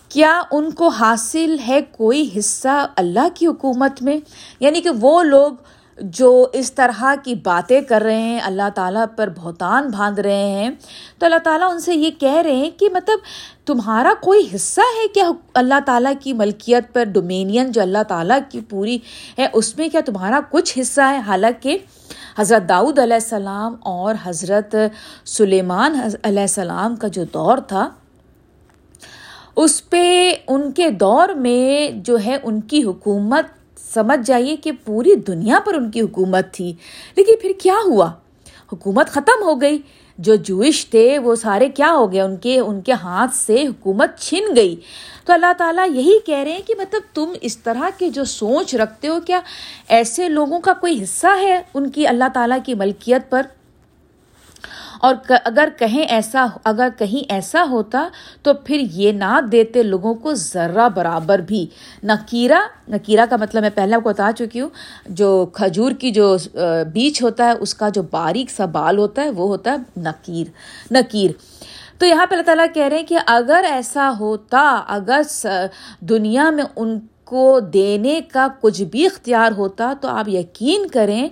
کیا 0.08 0.42
ان 0.50 0.70
کو 0.70 0.88
حاصل 0.88 1.56
ہے 1.68 1.80
کوئی 1.92 2.30
حصہ 2.38 2.86
اللہ 2.96 3.28
کی 3.34 3.46
حکومت 3.46 4.02
میں؟ 4.02 4.16
یعنی 4.60 4.80
کہ 4.80 4.90
وہ 5.00 5.22
لوگ 5.22 5.52
جو 5.98 6.46
اس 6.52 6.72
طرح 6.72 7.02
کی 7.24 7.34
باتیں 7.34 7.80
کر 7.80 8.02
رہے 8.02 8.20
ہیں، 8.20 8.40
اللہ 8.44 8.68
تعالیٰ 8.74 9.04
پر 9.16 9.28
بہتان 9.36 9.90
باندھ 9.90 10.20
رہے 10.20 10.50
ہیں۔ 10.50 10.70
تو 11.18 11.26
اللہ 11.26 11.38
تعالیٰ 11.44 11.70
ان 11.72 11.80
سے 11.80 11.94
یہ 11.94 12.10
کہہ 12.18 12.40
رہے 12.44 12.56
ہیں 12.56 12.70
کہ 12.70 12.88
مطلب 12.94 13.18
تمہارا 13.66 14.12
کوئی 14.20 14.46
حصہ 14.54 14.80
ہے 14.96 15.06
کیا 15.14 15.30
اللہ 15.54 15.80
تعالیٰ 15.86 16.12
کی 16.20 16.32
ملکیت 16.32 16.92
پر 16.92 17.04
ڈومینین 17.04 17.70
جو 17.72 17.82
اللہ 17.82 18.02
تعالیٰ 18.08 18.38
کی 18.48 18.60
پوری 18.60 18.98
ہے، 19.38 19.46
اس 19.52 19.76
میں 19.78 19.88
کیا 19.88 20.00
تمہارا 20.06 20.40
کچھ 20.50 20.78
حصہ 20.78 21.00
ہے؟ 21.00 21.18
حالانکہ 21.18 21.76
حضرت 22.38 22.68
داؤد 22.68 22.98
علیہ 22.98 23.14
السلام 23.14 23.74
اور 23.80 24.14
حضرت 24.24 24.74
سلیمان 25.26 26.00
علیہ 26.22 26.40
السلام 26.40 26.96
کا 26.96 27.08
جو 27.08 27.24
دور 27.24 27.58
تھا، 27.58 27.88
اس 29.56 29.90
پہ 29.90 30.32
ان 30.48 30.70
کے 30.72 30.88
دور 30.90 31.28
میں 31.28 31.90
جو 32.06 32.16
ہے، 32.24 32.36
ان 32.42 32.60
کی 32.60 32.82
حکومت 32.84 33.63
سمجھ 33.94 34.26
جائیے 34.26 34.56
کہ 34.56 34.72
پوری 34.84 35.14
دنیا 35.14 35.58
پر 35.64 35.74
ان 35.74 35.90
کی 35.90 36.00
حکومت 36.00 36.52
تھی۔ 36.52 36.72
لیکن 37.16 37.32
پھر 37.42 37.50
کیا 37.62 37.76
ہوا؟ 37.86 38.10
حکومت 38.72 39.08
ختم 39.08 39.42
ہو 39.42 39.60
گئی۔ 39.60 39.78
جو 40.18 40.34
جوئش 40.34 40.86
تھے، 40.86 41.18
وہ 41.18 41.34
سارے 41.34 41.68
کیا 41.68 41.92
ہو 41.92 42.12
گئے؟ 42.12 42.20
ان 42.20 42.36
کے 42.36 42.60
ان 42.60 42.80
کے 42.80 42.92
ہاتھ 42.92 43.34
سے 43.34 43.66
حکومت 43.66 44.18
چھن 44.18 44.56
گئی۔ 44.56 44.76
تو 45.24 45.32
اللہ 45.32 45.52
تعالیٰ 45.58 45.90
یہی 45.90 46.18
کہہ 46.26 46.38
رہے 46.38 46.52
ہیں 46.52 46.62
کہ 46.66 46.74
مطلب 46.78 47.02
تم 47.14 47.32
اس 47.40 47.58
طرح 47.58 47.90
کے 47.98 48.08
جو 48.08 48.24
سوچ 48.24 48.74
رکھتے 48.74 49.08
ہو، 49.08 49.20
کیا 49.26 49.40
ایسے 49.88 50.28
لوگوں 50.28 50.60
کا 50.60 50.72
کوئی 50.72 51.02
حصہ 51.02 51.26
ہے؟ 51.40 51.62
ان 51.74 51.90
کی 51.90 52.06
اللہ 52.06 52.24
تعالیٰ 52.34 52.58
کی 52.64 52.74
ملکیت 52.74 53.30
پر 53.30 53.42
اور 55.04 55.14
اگر 55.44 55.68
کہیں 55.78 56.02
ایسا 56.02 56.46
اگر 56.64 56.88
کہیں 56.98 57.32
ایسا 57.32 57.64
ہوتا 57.70 58.06
تو 58.42 58.52
پھر 58.64 58.82
یہ 58.92 59.12
نہ 59.12 59.38
دیتے 59.52 59.82
لوگوں 59.82 60.14
کو 60.14 60.32
ذرہ 60.34 60.88
برابر 60.94 61.38
بھی۔ 61.38 61.64
نکیرا 62.04 62.60
نکیرا 62.88 63.24
کا 63.30 63.36
مطلب 63.36 63.62
میں 63.62 63.70
پہلے 63.74 63.94
آپ 63.94 64.02
کو 64.02 64.10
بتا 64.10 64.30
چکی 64.38 64.60
ہوں، 64.60 64.68
جو 65.08 65.46
کھجور 65.52 65.92
کی 66.00 66.10
جو 66.10 66.36
بیچ 66.92 67.22
ہوتا 67.22 67.46
ہے، 67.46 67.52
اس 67.60 67.74
کا 67.74 67.88
جو 67.88 68.02
باریک 68.10 68.50
سا 68.50 68.64
بال 68.72 68.98
ہوتا 68.98 69.22
ہے، 69.22 69.30
وہ 69.30 69.48
ہوتا 69.48 69.72
ہے 69.72 70.00
نکیر 70.00 70.46
نکیر 70.92 71.30
تو 71.98 72.06
یہاں 72.06 72.26
پہ 72.26 72.34
اللہ 72.34 72.46
تعالیٰ 72.46 72.66
کہہ 72.74 72.84
رہے 72.84 72.96
ہیں 72.96 73.06
کہ 73.06 73.18
اگر 73.26 73.64
ایسا 73.70 74.10
ہوتا، 74.20 74.60
اگر 74.88 75.22
دنیا 76.08 76.48
میں 76.50 76.64
ان 76.76 76.98
کو 77.24 77.58
دینے 77.72 78.20
کا 78.32 78.46
کچھ 78.60 78.82
بھی 78.82 79.04
اختیار 79.06 79.52
ہوتا 79.52 79.92
تو 80.00 80.08
آپ 80.08 80.28
یقین 80.28 80.86
کریں 80.88 81.28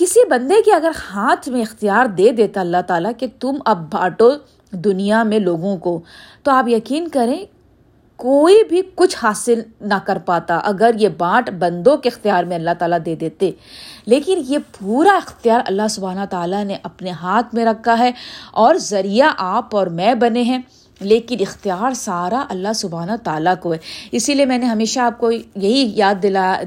کسی 0.00 0.20
بندے 0.30 0.54
کے 0.64 0.74
اگر 0.74 0.90
ہاتھ 1.10 1.48
میں 1.48 1.60
اختیار 1.60 2.06
دے 2.06 2.30
دیتا 2.30 2.60
اللہ 2.60 2.76
تعالیٰ 2.86 3.12
کہ 3.18 3.26
تم 3.40 3.56
اب 3.64 3.92
بانٹو 3.92 4.30
دنیا 4.70 5.22
میں 5.22 5.38
لوگوں 5.38 5.76
کو، 5.76 6.00
تو 6.42 6.50
آپ 6.50 6.68
یقین 6.68 7.08
کریں 7.08 7.44
کوئی 8.16 8.56
بھی 8.68 8.82
کچھ 8.94 9.16
حاصل 9.22 9.60
نہ 9.80 9.94
کر 10.04 10.18
پاتا 10.18 10.56
اگر 10.56 10.90
یہ 10.98 11.08
بانٹ 11.18 11.50
بندوں 11.50 11.96
کے 11.96 12.08
اختیار 12.08 12.44
میں 12.44 12.56
اللہ 12.56 12.70
تعالیٰ 12.78 12.98
دے 13.06 13.14
دیتے۔ 13.14 13.50
لیکن 14.06 14.42
یہ 14.48 14.58
پورا 14.78 15.16
اختیار 15.16 15.60
اللہ 15.66 15.88
سبحانہ 15.90 16.24
تعالیٰ 16.30 16.64
نے 16.64 16.76
اپنے 16.82 17.10
ہاتھ 17.10 17.54
میں 17.54 17.64
رکھا 17.64 17.98
ہے 17.98 18.10
اور 18.52 18.74
ذریعہ 18.74 19.30
آپ 19.38 19.76
اور 19.76 19.86
میں 19.86 20.14
بنے 20.14 20.42
ہیں۔ 20.42 20.58
لیکن 21.00 21.36
اختیار 21.40 21.94
سارا 21.94 22.44
اللہ 22.48 22.72
سبحانہ 22.74 23.12
تعالیٰ 23.24 23.54
کو 23.60 23.72
ہے۔ 23.72 23.78
اسی 24.12 24.34
لیے 24.34 24.44
میں 24.44 24.58
نے 24.58 24.66
ہمیشہ 24.66 25.00
آپ 25.00 25.18
کو 25.18 25.30
یہی 25.30 25.92
یاد 25.94 26.14
دلا، 26.22 26.62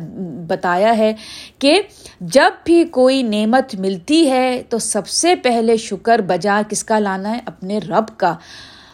بتایا 0.47 0.97
ہے 0.97 1.13
کہ 1.59 1.81
جب 2.21 2.51
بھی 2.63 2.83
کوئی 2.83 3.23
نعمت 3.23 3.75
ملتی 3.75 4.29
ہے 4.29 4.63
تو 4.69 4.77
سب 4.77 5.07
سے 5.07 5.35
پہلے 5.35 5.77
شکر 5.77 6.19
بجا 6.19 6.61
کس 6.69 6.83
کا 6.83 6.99
لانا 6.99 7.35
ہے؟ 7.35 7.39
اپنے 7.45 7.77
رب 7.77 8.17
کا۔ 8.17 8.35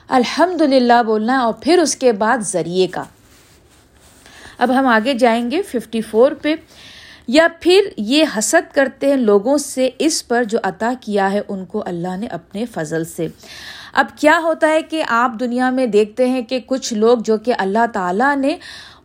الحمد 0.10 0.62
للہ 0.62 1.04
بولنا 1.04 1.34
ہے 1.34 1.44
اور 1.44 1.54
پھر 1.62 1.80
اس 1.80 1.96
کے 1.96 2.12
بعد 2.12 2.38
ذریعے 2.38 2.88
کا۔ 2.88 3.04
اب 4.58 4.72
ہم 4.80 4.88
آگے 4.88 5.14
جائیں 5.14 5.52
گے 5.52 5.62
ففٹی 5.62 6.02
فور 6.02 6.32
پہ۔ 6.32 6.56
یا 7.28 7.48
پھر 7.60 7.82
یہ 7.98 8.24
حسد 8.38 8.76
کرتے 8.76 9.08
ہیں 9.08 9.16
لوگوں 9.16 9.58
سے 9.58 9.90
اس 10.00 10.28
پر 10.28 10.44
جو 10.44 10.58
عطا 10.64 10.94
کیا 11.02 11.32
ہے 11.32 11.42
ان 11.48 11.66
کو 11.66 11.84
اللہ 11.86 12.18
نے 12.18 12.28
اپنے 12.28 12.66
فضل 12.66 13.06
سے۔ 13.06 13.28
اب 13.94 14.06
کیا 14.16 14.40
ہوتا 14.44 14.68
ہے 14.68 14.82
کہ 14.82 15.04
آپ 15.08 15.32
دنیا 15.40 15.70
میں 15.70 15.86
دیکھتے 15.86 16.30
ہیں 16.30 16.42
کہ 16.42 16.60
کچھ 16.66 16.94
لوگ 16.94 17.18
جو 17.18 17.38
کہ 17.38 17.54
اللہ 17.58 17.86
تعالیٰ 17.94 18.36
نے 18.36 18.58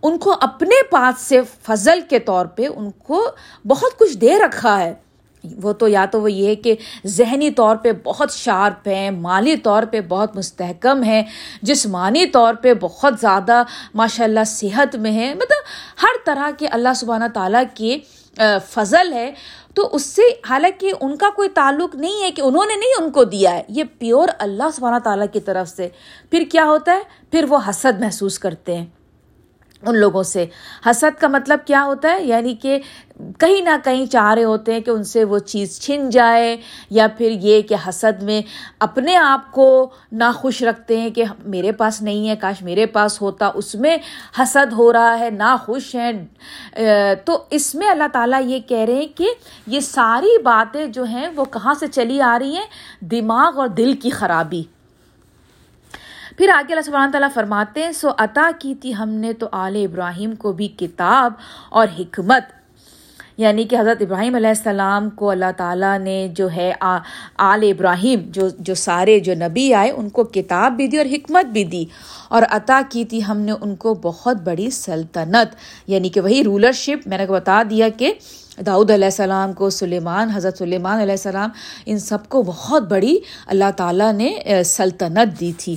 ان 0.03 0.19
کو 0.19 0.35
اپنے 0.41 0.83
پاس 0.91 1.21
سے 1.21 1.41
فضل 1.63 2.01
کے 2.09 2.19
طور 2.19 2.47
پہ 2.47 2.67
ان 2.77 2.91
کو 2.91 3.29
بہت 3.67 3.99
کچھ 3.99 4.17
دے 4.17 4.39
رکھا 4.39 4.81
ہے۔ 4.81 4.95
وہ 5.63 5.73
تو 5.73 5.89
یا 5.89 6.05
تو 6.05 6.21
وہ 6.21 6.33
یہ 6.33 6.47
ہے 6.47 6.55
کہ 6.55 6.75
ذہنی 7.07 7.51
طور 7.51 7.77
پہ 7.77 7.93
بہت 8.05 8.33
شارپ 8.33 8.89
ہیں، 8.89 9.11
مالی 9.11 9.57
طور 9.57 9.83
پہ 9.91 10.01
بہت 10.01 10.37
مستحکم 10.37 11.03
ہیں، 11.03 11.23
جسمانی 11.63 12.27
طور 12.27 12.55
پہ 12.55 12.75
بہت 12.81 13.15
زیادہ 13.21 13.63
ماشاء 13.95 14.25
اللہ 14.25 14.45
صحت 14.47 14.97
میں 14.97 15.11
ہیں۔ 15.11 15.35
مطلب 15.35 15.63
ہر 16.03 16.27
طرح 16.27 16.51
کے 16.59 16.67
اللہ 16.67 16.89
سبحانہ 16.97 17.25
تعالیٰ 17.35 17.63
کے 17.75 17.99
فضل 18.69 19.13
ہے، 19.13 19.33
تو 19.75 19.89
اس 19.93 20.07
سے 20.07 20.23
حالانکہ 20.51 20.93
ان 21.01 21.17
کا 21.17 21.31
کوئی 21.37 21.49
تعلق 21.49 21.95
نہیں 21.95 22.23
ہے 22.23 22.31
کہ 22.31 22.41
انہوں 22.41 22.67
نے 22.67 22.75
نہیں 22.77 23.05
ان 23.05 23.11
کو 23.11 23.25
دیا 23.25 23.53
ہے، 23.55 23.63
یہ 23.69 23.85
پیور 23.99 24.29
اللہ 24.39 24.63
سبحانہ 24.75 24.99
تعالیٰ 24.99 25.27
کی 25.33 25.41
طرف 25.41 25.69
سے۔ 25.69 25.89
پھر 26.31 26.45
کیا 26.53 26.65
ہوتا 26.65 26.93
ہے؟ 26.93 27.01
پھر 27.31 27.45
وہ 27.49 27.59
حسد 27.69 28.01
محسوس 28.01 28.39
کرتے 28.39 28.77
ہیں۔ 28.77 28.87
ان 29.87 29.97
لوگوں 29.97 30.23
سے۔ 30.23 30.47
حسد 30.87 31.21
کا 31.21 31.29
مطلب 31.29 31.59
کیا 31.67 31.85
ہوتا 31.85 32.13
ہے؟ 32.13 32.25
یعنی 32.25 32.55
کہ 32.55 32.79
کہیں 33.39 33.61
نہ 33.61 33.71
کہیں 33.85 34.07
چاہ 34.07 34.35
رہے 34.35 34.45
ہوتے 34.45 34.73
ہیں 34.73 34.81
کہ 34.81 34.91
ان 34.91 35.05
سے 35.05 35.25
وہ 35.25 35.39
چیز 35.39 35.81
چھن 35.81 36.11
جائے، 36.11 36.57
یا 36.91 37.07
پھر 37.19 37.31
یہ 37.31 37.63
کہ 37.63 37.77
حسد 37.89 38.23
میں 38.23 38.43
اپنے 38.81 39.17
آپ 39.17 39.53
کو 39.53 39.91
ناخوش 40.13 40.63
رکھتے 40.63 41.01
ہیں 41.01 41.11
کہ 41.11 41.25
میرے 41.47 41.73
پاس 41.73 42.03
نہیں 42.03 42.29
ہے، 42.29 42.37
کاش 42.37 42.63
میرے 42.63 42.87
پاس 42.87 43.23
ہوتا، 43.23 43.51
اس 43.55 43.75
میں 43.75 43.97
حسد 44.39 44.73
ہو 44.73 44.93
رہا 44.93 45.19
ہے، 45.19 45.31
ناخوش 45.31 45.95
ہیں۔ 45.95 46.13
تو 47.25 47.45
اس 47.51 47.75
میں 47.75 47.89
اللہ 47.89 48.09
تعالیٰ 48.13 48.41
یہ 48.45 48.59
کہہ 48.61 48.79
رہے 48.79 48.95
ہیں 48.95 49.19
کہ 49.19 49.35
یہ 49.67 49.81
ساری 49.81 50.43
باتیں 50.43 50.87
جو 50.87 51.05
ہیں 51.05 51.29
وہ 51.37 51.45
کہاں 51.45 51.75
سے 51.75 51.87
چلی 51.87 52.21
آ 52.21 52.39
رہی 52.39 52.57
ہیں؟ 52.57 52.67
دماغ 53.01 53.59
اور 53.59 53.69
دل 53.69 53.93
کی 53.93 54.11
خرابی۔ 54.11 54.63
پھر 56.37 56.49
آگے 56.49 56.73
اللہ 56.73 56.83
سبحانہ 56.83 57.11
تعالیٰ 57.11 57.29
فرماتے 57.35 57.83
ہیں، 57.83 57.93
سو 57.93 58.09
عطا 58.19 58.51
کی 58.59 58.75
تھی 58.75 58.95
ہم 58.95 59.09
نے 59.09 59.33
تو 59.33 59.49
آل 59.53 59.77
ابراہیم 59.77 60.35
کو 60.35 60.53
بھی 60.53 60.69
کتاب 60.69 61.33
اور 61.71 61.89
حکمت. 61.99 62.43
یعنی 63.39 63.65
کہ 63.65 63.77
حضرت 63.77 64.03
ابراہیم 64.03 64.35
علیہ 64.35 64.49
السلام 64.49 65.11
کو 65.11 65.31
اللہ 65.31 65.51
تعالیٰ 65.57 65.99
نے 65.99 66.29
جو 66.37 66.51
ہے 66.51 66.73
آل 66.81 67.63
ابراہیم، 67.63 68.21
جو 68.27 68.49
جو 68.59 68.75
سارے 68.75 69.21
جو 69.21 69.35
نبی 69.35 69.75
آئے، 69.75 69.91
ان 69.91 70.09
کو 70.09 70.25
کتاب 70.25 70.73
بھی 70.73 70.87
دی 70.87 70.99
اور 70.99 71.07
حکمت 71.07 71.45
بھی 71.45 71.65
دی۔ 71.65 71.85
اور 72.29 72.43
عطا 72.51 72.81
کی 72.89 73.05
تھی 73.05 73.25
ہم 73.25 73.39
نے 73.39 73.53
ان 73.61 73.77
کو 73.77 73.95
بہت 73.95 74.37
بڑی 74.37 74.71
سلطنت 74.71 75.55
یعنی 75.87 76.09
کہ 76.09 76.21
وہی 76.21 76.45
رولرشپ 76.45 77.07
میں 77.07 77.19
نے 77.19 77.27
بتا 77.27 77.63
دیا 77.71 77.89
کہ 77.89 78.13
داؤد 78.67 78.91
علیہ 78.91 79.05
السلام 79.05 79.53
کو، 79.53 79.71
سلیمان، 79.71 80.31
حضرت 80.31 80.59
سلیمان 80.59 81.01
علیہ 81.01 81.19
السلام، 81.21 81.51
ان 81.87 81.99
سب 81.99 82.29
کو 82.29 82.43
بہت 82.43 82.83
بڑی 82.83 83.19
اللہ 83.47 83.71
تعالیٰ 83.77 84.13
نے 84.13 84.63
سلطنت 84.65 85.41
دی 85.41 85.53
تھی۔ 85.59 85.77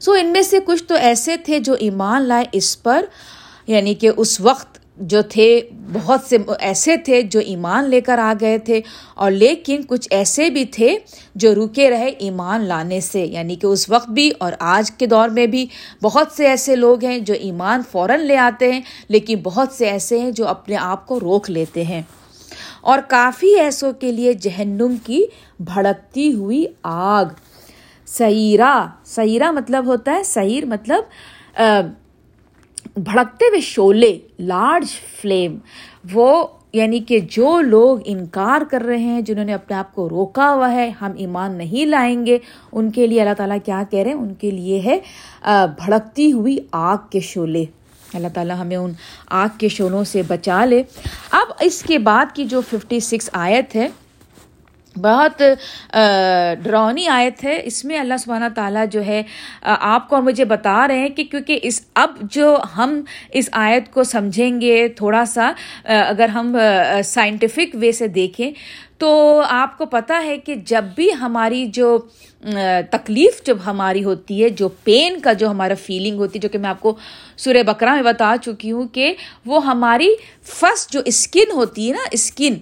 سو 0.00 0.12
ان 0.12 0.26
میں 0.26 0.42
سے 0.42 0.58
کچھ 0.64 0.82
تو 0.84 0.94
ایسے 0.94 1.36
تھے 1.36 1.58
جو 1.58 1.74
ایمان 1.78 2.22
لائے 2.22 2.44
اس 2.52 2.82
پر 2.82 3.04
یعنی 3.66 3.94
کہ 3.94 4.10
اس 4.16 4.40
وقت 4.40 4.78
جو 5.10 5.20
تھے، 5.22 5.60
بہت 5.92 6.20
سے 6.28 6.36
ایسے 6.60 6.96
تھے 6.96 7.20
جو 7.22 7.40
ایمان 7.40 7.88
لے 7.90 8.00
کر 8.00 8.18
آ 8.18 8.32
گئے 8.40 8.58
تھے، 8.58 8.80
اور 9.14 9.30
لیکن 9.30 9.82
کچھ 9.88 10.08
ایسے 10.10 10.48
بھی 10.50 10.64
تھے 10.64 10.96
جو 11.34 11.54
رکے 11.54 11.88
رہے 11.90 12.08
ایمان 12.18 12.64
لانے 12.64 13.00
سے 13.00 13.24
یعنی 13.24 13.54
کہ 13.54 13.66
اس 13.66 13.88
وقت 13.90 14.08
بھی 14.10 14.30
اور 14.38 14.52
آج 14.58 14.90
کے 14.90 15.06
دور 15.06 15.28
میں 15.28 15.46
بھی 15.46 15.66
بہت 16.02 16.32
سے 16.36 16.46
ایسے 16.46 16.76
لوگ 16.76 17.04
ہیں 17.04 17.18
جو 17.18 17.34
ایمان 17.40 17.82
فوراً 17.90 18.20
لے 18.20 18.36
آتے 18.36 18.72
ہیں، 18.72 18.80
لیکن 19.08 19.40
بہت 19.42 19.72
سے 19.72 19.88
ایسے 19.90 20.18
ہیں 20.20 20.30
جو 20.30 20.48
اپنے 20.48 20.76
آپ 20.76 21.06
کو 21.06 21.20
روک 21.20 21.50
لیتے 21.50 21.84
ہیں۔ 21.84 22.02
اور 22.82 22.98
کافی 23.08 23.54
ایسوں 23.60 23.92
کے 23.92 24.12
لیے 24.12 24.32
جہنم 24.32 24.94
کی 25.04 25.24
بھڑکتی 25.60 26.32
ہوئی 26.32 26.64
آگ 26.82 27.24
سیرا 28.16 28.74
سیرا 29.06 29.50
مطلب 29.50 29.86
ہوتا 29.86 30.12
ہے، 30.12 30.22
سعیر 30.24 30.64
مطلب 30.66 31.60
بھڑکتے 32.96 33.44
ہوئے 33.44 33.60
شولے 33.60 34.18
لارج 34.38 34.94
فلیم 35.20 35.58
وہ 36.12 36.46
یعنی 36.72 36.98
کہ 37.00 37.18
جو 37.30 37.60
لوگ 37.60 37.98
انکار 38.04 38.62
کر 38.70 38.82
رہے 38.82 38.98
ہیں، 38.98 39.20
جنہوں 39.20 39.44
نے 39.44 39.54
اپنے 39.54 39.76
آپ 39.76 39.94
کو 39.94 40.08
روکا 40.08 40.52
ہوا 40.52 40.72
ہے، 40.72 40.88
ہم 41.00 41.12
ایمان 41.16 41.56
نہیں 41.58 41.86
لائیں 41.86 42.26
گے، 42.26 42.38
ان 42.72 42.90
کے 42.90 43.06
لیے 43.06 43.20
اللہ 43.20 43.34
تعالیٰ 43.36 43.56
کیا 43.64 43.82
کہہ 43.90 43.98
رہے 43.98 44.10
ہیں؟ 44.10 44.18
ان 44.18 44.34
کے 44.34 44.50
لیے 44.50 44.80
ہے 44.80 44.98
بھڑکتی 45.84 46.32
ہوئی 46.32 46.58
آگ 46.72 47.08
کے 47.10 47.20
شولے 47.30 47.64
اللہ 48.14 48.28
تعالیٰ 48.34 48.56
ہمیں 48.60 48.76
ان 48.76 48.92
آگ 49.40 49.58
کے 49.58 49.68
شولوں 49.68 50.04
سے 50.04 50.22
بچا 50.28 50.64
لے۔ 50.64 50.82
اب 51.30 51.52
اس 51.60 51.82
کے 51.82 51.98
بعد 51.98 52.34
کی 52.34 52.44
جو 52.44 52.60
ففٹی 52.70 53.00
سکس 53.00 53.30
آیت 53.32 53.74
ہے 53.76 53.88
بہت 54.96 55.42
ڈرونی 56.62 57.06
آیت 57.08 57.44
ہے۔ 57.44 57.60
اس 57.64 57.84
میں 57.84 57.98
اللہ 57.98 58.16
سبحانہ 58.20 58.44
تعالیٰ 58.54 58.84
جو 58.90 59.04
ہے 59.04 59.22
آپ 59.62 60.08
کو 60.08 60.20
مجھے 60.22 60.44
بتا 60.44 60.86
رہے 60.88 60.98
ہیں 60.98 61.08
کہ 61.08 61.24
کیونکہ 61.24 61.60
اس 61.62 61.80
اب 61.94 62.16
جو 62.32 62.56
ہم 62.76 63.00
اس 63.30 63.48
آیت 63.52 63.92
کو 63.92 64.04
سمجھیں 64.04 64.60
گے 64.60 64.86
تھوڑا 64.96 65.24
سا 65.24 65.50
اگر 65.84 66.28
ہم 66.28 66.56
سائنٹیفک 67.04 67.76
وے 67.80 67.92
سے 67.92 68.08
دیکھیں، 68.08 68.50
تو 68.98 69.42
آپ 69.48 69.76
کو 69.78 69.86
پتہ 69.86 70.12
ہے 70.24 70.36
کہ 70.38 70.54
جب 70.66 70.84
بھی 70.94 71.08
ہماری 71.20 71.64
جو 71.74 71.98
تکلیف 72.90 73.42
جب 73.46 73.56
ہماری 73.66 74.04
ہوتی 74.04 74.42
ہے، 74.42 74.48
جو 74.50 74.68
پین 74.84 75.18
کا 75.20 75.32
جو 75.32 75.50
ہمارا 75.50 75.74
فیلنگ 75.82 76.18
ہوتی 76.18 76.38
ہے، 76.38 76.40
جو 76.42 76.48
کہ 76.48 76.58
میں 76.58 76.70
آپ 76.70 76.80
کو 76.80 76.96
سورہ 77.36 77.62
بکرا 77.66 77.94
میں 77.94 78.02
بتا 78.02 78.34
چکی 78.42 78.72
ہوں 78.72 78.88
کہ 78.88 79.12
وہ 79.46 79.64
ہماری 79.66 80.08
فسٹ 80.52 80.92
جو 80.92 81.00
اسکن 81.06 81.52
ہوتی 81.54 81.88
ہے 81.88 81.92
نا 81.92 82.08
اسکن 82.12 82.54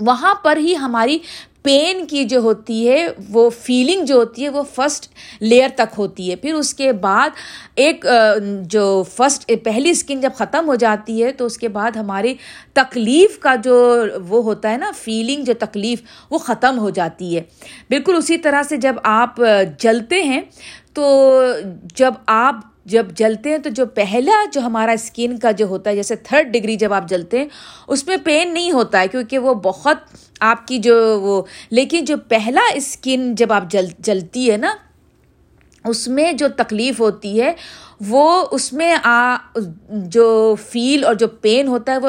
وہاں 0.00 0.34
پر 0.34 0.56
ہی 0.56 0.76
ہماری 0.76 1.18
پین 1.62 2.06
کی 2.06 2.24
جو 2.24 2.38
ہوتی 2.40 2.88
ہے، 2.88 3.06
وہ 3.28 3.48
فیلنگ 3.50 4.04
جو 4.04 4.14
ہوتی 4.14 4.44
ہے، 4.44 4.48
وہ 4.48 4.62
فرسٹ 4.74 5.08
لیئر 5.40 5.68
تک 5.74 5.98
ہوتی 5.98 6.30
ہے۔ 6.30 6.36
پھر 6.36 6.54
اس 6.54 6.72
کے 6.74 6.92
بعد 6.92 7.30
ایک 7.74 8.06
جو 8.62 9.02
فرسٹ 9.16 9.50
پہلی 9.64 9.90
اسکن 9.90 10.20
جب 10.20 10.30
ختم 10.38 10.68
ہو 10.68 10.74
جاتی 10.74 11.22
ہے، 11.24 11.32
تو 11.32 11.46
اس 11.46 11.58
کے 11.58 11.68
بعد 11.68 11.96
ہماری 11.96 12.34
تکلیف 12.72 13.38
کا 13.38 13.54
جو 13.54 14.04
وہ 14.28 14.42
ہوتا 14.44 14.70
ہے 14.70 14.76
نا 14.76 14.90
فیلنگ 14.98 15.44
جو 15.44 15.52
تکلیف، 15.58 16.02
وہ 16.30 16.38
ختم 16.38 16.78
ہو 16.78 16.90
جاتی 16.90 17.36
ہے۔ 17.36 17.42
بالکل 17.90 18.16
اسی 18.16 18.38
طرح 18.38 18.62
سے 18.62 18.76
جب 18.76 18.94
آپ 19.02 19.40
جلتے 19.78 20.22
ہیں 20.22 20.40
تو 20.94 21.42
جب 21.94 22.14
آپ 22.26 22.54
جب 22.84 23.06
جلتے 23.16 23.50
ہیں 23.50 23.58
تو 23.58 23.70
جو 23.70 23.86
پہلا 23.86 24.32
جو 24.52 24.60
ہمارا 24.60 24.92
اسکن 24.92 25.38
کا 25.38 25.50
جو 25.50 25.66
ہوتا 25.66 25.90
ہے، 25.90 25.94
جیسے 25.96 26.16
تھرڈ 26.16 26.52
ڈگری 26.52 26.76
جب 26.76 26.92
آپ 26.92 27.08
جلتے 27.08 27.38
ہیں، 27.38 27.46
اس 27.88 28.06
میں 28.06 28.16
پین 28.24 28.54
نہیں 28.54 28.72
ہوتا 28.72 29.00
ہے 29.00 29.08
کیونکہ 29.08 29.38
وہ 29.38 29.54
بہت 29.54 29.96
آپ 30.40 30.66
کی 30.66 30.78
جو 30.78 31.20
وہ، 31.20 31.42
لیکن 31.70 32.04
جو 32.04 32.16
پہلا 32.28 32.60
اسکن 32.74 33.34
جب 33.34 33.52
آپ 33.52 33.70
جل 33.70 33.86
جلتی 33.98 34.50
ہے 34.50 34.56
نا 34.56 34.74
اس 35.84 36.08
میں 36.08 36.32
جو 36.32 36.48
تکلیف 36.56 37.00
ہوتی 37.00 37.42
ہے، 37.42 37.52
وہ 38.08 38.44
اس 38.50 38.72
میں 38.72 38.96
آ، 39.04 39.36
جو 39.90 40.54
فیل 40.70 41.04
اور 41.04 41.14
جو 41.14 41.28
پین 41.28 41.68
ہوتا 41.68 41.92
ہے، 41.92 41.98
وہ 41.98 42.08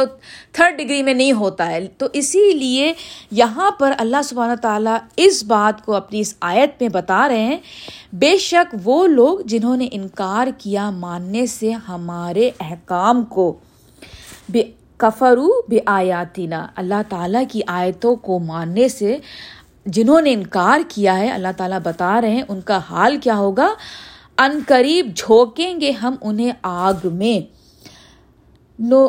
تھرڈ 0.52 0.78
ڈگری 0.78 1.04
میں 1.04 1.14
نہیں 1.14 1.32
ہوتا 1.32 1.68
ہے۔ 1.68 1.88
تو 1.98 2.06
اسی 2.14 2.52
لیے 2.52 2.94
یہاں 3.32 3.72
پر 3.72 3.92
اللہ 3.98 4.22
سبحانہ 4.24 4.56
تعالیٰ 4.62 4.98
اس 5.16 5.44
بات 5.44 5.86
کو 5.86 5.94
اپنی 5.94 6.20
اس 6.20 6.36
آیت 6.42 6.82
میں 6.82 6.90
بتا 6.90 7.28
رہے 7.28 7.42
ہیں۔ 7.42 7.58
بے 8.14 8.38
شک 8.38 8.76
وہ 8.84 9.08
لوگ 9.08 9.40
جنہوں 9.46 9.78
نے 9.78 9.88
انکار 9.92 10.48
کیا 10.58 10.90
ماننے 10.90 11.46
سے 11.46 11.72
ہمارے 11.72 12.52
احکام 12.60 13.24
کو۔ 13.24 13.58
بے 14.50 14.64
کفرو 14.98 15.62
بے 15.68 15.80
آیاتینہ 15.86 16.68
اللہ 16.76 17.02
تعالیٰ 17.10 17.44
کی 17.52 17.62
آیتوں 17.68 18.16
کو 18.16 18.40
ماننے 18.40 18.88
سے 18.88 19.18
جنہوں 19.86 20.22
نے 20.22 20.34
انکار 20.34 20.80
کیا 20.88 21.18
ہے، 21.18 21.30
اللہ 21.30 21.48
تعالیٰ 21.58 21.80
بتا 21.84 22.22
رہے 22.22 22.30
ہیں، 22.30 22.44
ان 22.48 22.62
کا 22.62 22.78
حال 22.78 23.18
کیا 23.18 23.38
ہوگا؟ 23.38 23.74
ان 24.38 24.60
قریب 24.68 25.12
جھونکیں 25.16 25.82
گے 25.82 25.92
ہم 25.92 26.16
انہیں 26.22 26.52
آگ 26.62 26.94
میں۔ 27.04 27.62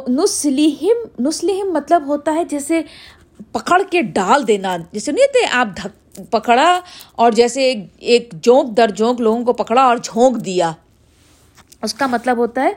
نسلیم 0.09 1.29
نسلیم 1.29 1.73
مطلب 1.73 2.07
ہوتا 2.07 2.35
ہے 2.35 2.45
جیسے 2.45 2.81
پکڑ 3.53 3.83
کے 3.91 4.03
ڈال 4.03 4.47
دینا۔ 4.49 4.77
جیسے 4.93 5.13
نہیں 5.13 5.27
تھے 5.27 5.47
آپ 5.53 5.69
دھک، 5.77 6.21
پکڑا 6.31 6.81
اور 7.13 7.33
جیسے 7.33 7.75
ایک 7.99 8.35
جونک 8.43 8.77
در 8.77 8.91
جونک 8.91 9.21
لوگوں 9.21 9.45
کو 9.45 9.53
پکڑا 9.53 9.83
اور 9.83 9.97
جھونک 9.97 10.45
دیا۔ 10.45 10.73
اس 11.83 11.95
کا 11.95 12.07
مطلب 12.07 12.37
ہوتا 12.37 12.63
ہے 12.63 12.73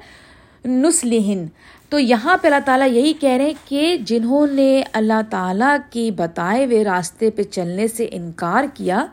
نسلہن 0.67 1.45
تو 1.89 1.99
یہاں 1.99 2.37
پہ 2.37 2.47
اللہ 2.47 2.59
تعالیٰ 2.65 2.91
یہی 2.91 3.13
کہہ 3.13 3.29
رہے 3.29 3.45
ہیں 3.45 3.53
کہ 3.65 3.97
جنہوں 4.05 4.47
نے 4.47 4.83
اللہ 4.93 5.21
تعالیٰ 5.29 5.77
کی 5.89 6.11
بتائے 6.11 6.65
ہوئے 6.65 6.83
راستے 6.83 7.29
پہ 7.29 7.43
چلنے 7.43 7.87
سے 7.87 8.07
انکار 8.11 8.63
کیا، 8.73 9.05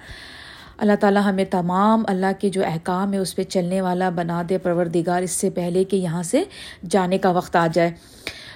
اللہ 0.78 0.92
تعالیٰ 1.00 1.22
ہمیں 1.24 1.44
تمام 1.44 2.02
اللہ 2.08 2.32
کے 2.38 2.48
جو 2.48 2.64
احکام 2.64 3.12
ہے 3.12 3.18
اس 3.18 3.36
پہ 3.36 3.42
چلنے 3.42 3.80
والا 3.80 4.10
بنا 4.10 4.42
دے 4.48 4.58
پروردگار 4.58 5.22
اس 5.22 5.30
سے 5.30 5.50
پہلے 5.50 5.84
کہ 5.84 5.96
یہاں 5.96 6.22
سے 6.22 6.44
جانے 6.90 7.18
کا 7.18 7.30
وقت 7.30 7.56
آ 7.56 7.66
جائے۔ 7.72 7.90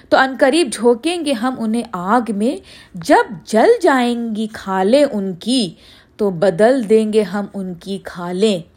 تو 0.09 0.17
ان 0.17 0.35
قریب 0.39 0.69
جھونکیں 0.71 1.25
گے 1.25 1.33
ہم 1.33 1.55
انہیں 1.59 1.83
آگ 1.91 2.21
میں، 2.35 2.57
جب 2.93 3.33
جل 3.45 3.69
جائیں 3.81 4.35
گی 4.35 4.47
کھالیں 4.53 5.05
ان 5.11 5.33
کی، 5.33 5.73
تو 6.17 6.29
بدل 6.29 6.89
دیں 6.89 7.13
گے 7.13 7.21
ہم 7.21 7.45
ان 7.53 7.73
کی 7.73 7.97
کھالیں۔ 8.03 8.76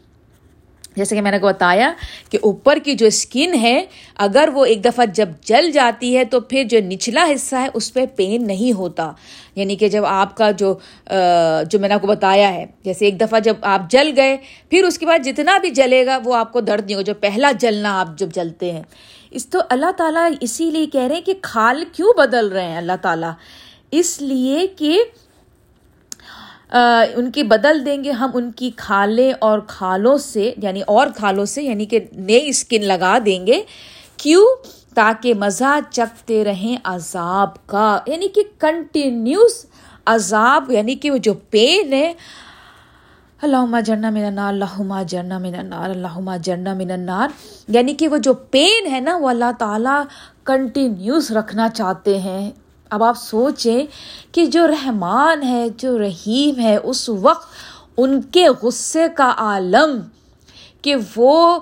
جیسے 0.95 1.15
کہ 1.15 1.21
میں 1.21 1.31
نے 1.31 1.39
کو 1.39 1.47
بتایا 1.47 1.93
کہ 2.29 2.37
اوپر 2.41 2.77
کی 2.83 2.93
جو 2.93 3.05
اسکن 3.05 3.53
ہے، 3.53 3.85
اگر 4.15 4.49
وہ 4.53 4.65
ایک 4.65 4.85
دفعہ 4.85 5.05
جب 5.05 5.29
جل 5.41 5.71
جاتی 5.71 6.17
ہے 6.17 6.25
تو 6.25 6.39
پھر 6.39 6.63
جو 6.63 6.79
نچلا 6.79 7.27
حصہ 7.35 7.55
ہے، 7.55 7.67
اس 7.73 7.93
پہ 7.93 8.05
پین 8.15 8.47
نہیں 8.47 8.77
ہوتا۔ 8.77 9.11
یعنی 9.55 9.75
کہ 9.75 9.89
جب 9.89 10.05
آپ 10.05 10.37
کا 10.37 10.51
جو 10.51 10.73
جو 11.69 11.79
میں 11.79 11.89
نے 11.89 11.93
آپ 11.93 12.01
کو 12.01 12.07
بتایا 12.07 12.53
ہے، 12.53 12.65
جیسے 12.83 13.05
ایک 13.05 13.21
دفعہ 13.21 13.39
جب 13.39 13.53
آپ 13.61 13.81
جل 13.89 14.11
گئے، 14.15 14.37
پھر 14.69 14.83
اس 14.83 14.99
کے 14.99 15.05
بعد 15.05 15.19
جتنا 15.25 15.57
بھی 15.57 15.69
جلے 15.69 16.05
گا، 16.05 16.19
وہ 16.25 16.35
آپ 16.35 16.53
کو 16.53 16.61
درد 16.61 16.85
نہیں 16.85 16.95
ہوگا۔ 16.95 17.03
جو 17.03 17.13
پہلا 17.13 17.51
جلنا 17.59 17.99
آپ 17.99 18.07
جب 18.17 18.29
جلتے 18.33 18.71
ہیں۔ 18.71 18.83
اس 19.31 19.47
تو 19.47 19.59
اللہ 19.69 19.91
تعالیٰ 19.97 20.29
اسی 20.41 20.71
لیے 20.71 20.85
کہہ 20.85 21.01
رہے 21.01 21.15
ہیں 21.15 21.21
کہ 21.21 21.33
کھال 21.41 21.83
کیوں 21.93 22.13
بدل 22.17 22.47
رہے 22.47 22.67
ہیں 22.67 22.77
اللہ 22.77 22.91
تعالیٰ؟ 23.01 23.31
اس 23.91 24.21
لیے 24.21 24.67
کہ 24.67 25.03
ان 27.15 27.31
کی 27.31 27.43
بدل 27.43 27.85
دیں 27.85 28.03
گے، 28.03 28.11
ہم 28.11 28.29
ان 28.33 28.51
کی 28.51 28.71
کھالیں 28.75 29.33
اور 29.39 29.59
کھالوں 29.67 30.17
سے 30.17 30.53
یعنی 30.57 30.81
اور 30.81 31.07
کھالوں 31.15 31.45
سے 31.45 31.63
یعنی 31.63 31.85
کہ 31.85 31.99
نئی 32.11 32.49
اسکن 32.49 32.85
لگا 32.85 33.17
دیں 33.25 33.47
گے۔ 33.47 33.61
کیوں؟ 34.17 34.45
تاکہ 34.95 35.33
مزہ 35.33 35.79
چکتے 35.91 36.43
رہیں 36.43 36.77
عذاب 36.83 37.67
کا۔ 37.67 37.99
یعنی 38.07 38.27
کہ 38.27 38.41
کنٹینیوس 38.59 39.65
عذاب 40.05 40.71
یعنی 40.71 40.95
کہ 40.95 41.11
وہ 41.11 41.17
جو 41.17 41.33
پین 41.33 41.93
ہے۔ 41.93 42.13
اللہ 43.41 43.81
جرنا 43.85 44.09
من 44.09 44.25
النار 44.25 44.53
اللہ 44.53 45.03
جرنا 45.07 45.37
من 45.37 45.55
النار 45.55 45.89
اللہ 45.89 46.37
جرنا 46.43 46.73
من 46.73 46.91
النار۔ 46.91 47.29
یعنی 47.67 47.93
کہ 47.93 48.07
وہ 48.07 48.17
جو 48.17 48.33
پین 48.33 48.91
ہے 48.91 48.99
نا، 48.99 49.17
وہ 49.17 49.29
اللہ 49.29 49.51
تعالیٰ 49.59 50.03
کنٹینیوس 50.43 51.31
رکھنا 51.31 51.69
چاہتے 51.69 52.19
ہیں۔ 52.19 52.51
اب 52.91 53.03
آپ 53.03 53.17
سوچیں 53.17 53.85
کہ 54.31 54.45
جو 54.45 54.67
رحمان 54.67 55.43
ہے، 55.43 55.67
جو 55.77 55.99
رحیم 55.99 56.59
ہے، 56.59 56.77
اس 56.83 57.09
وقت 57.09 57.47
ان 57.97 58.21
کے 58.21 58.47
غصے 58.61 59.05
کا 59.15 59.33
عالم 59.37 59.99
کہ 60.81 60.95
وہ 61.15 61.59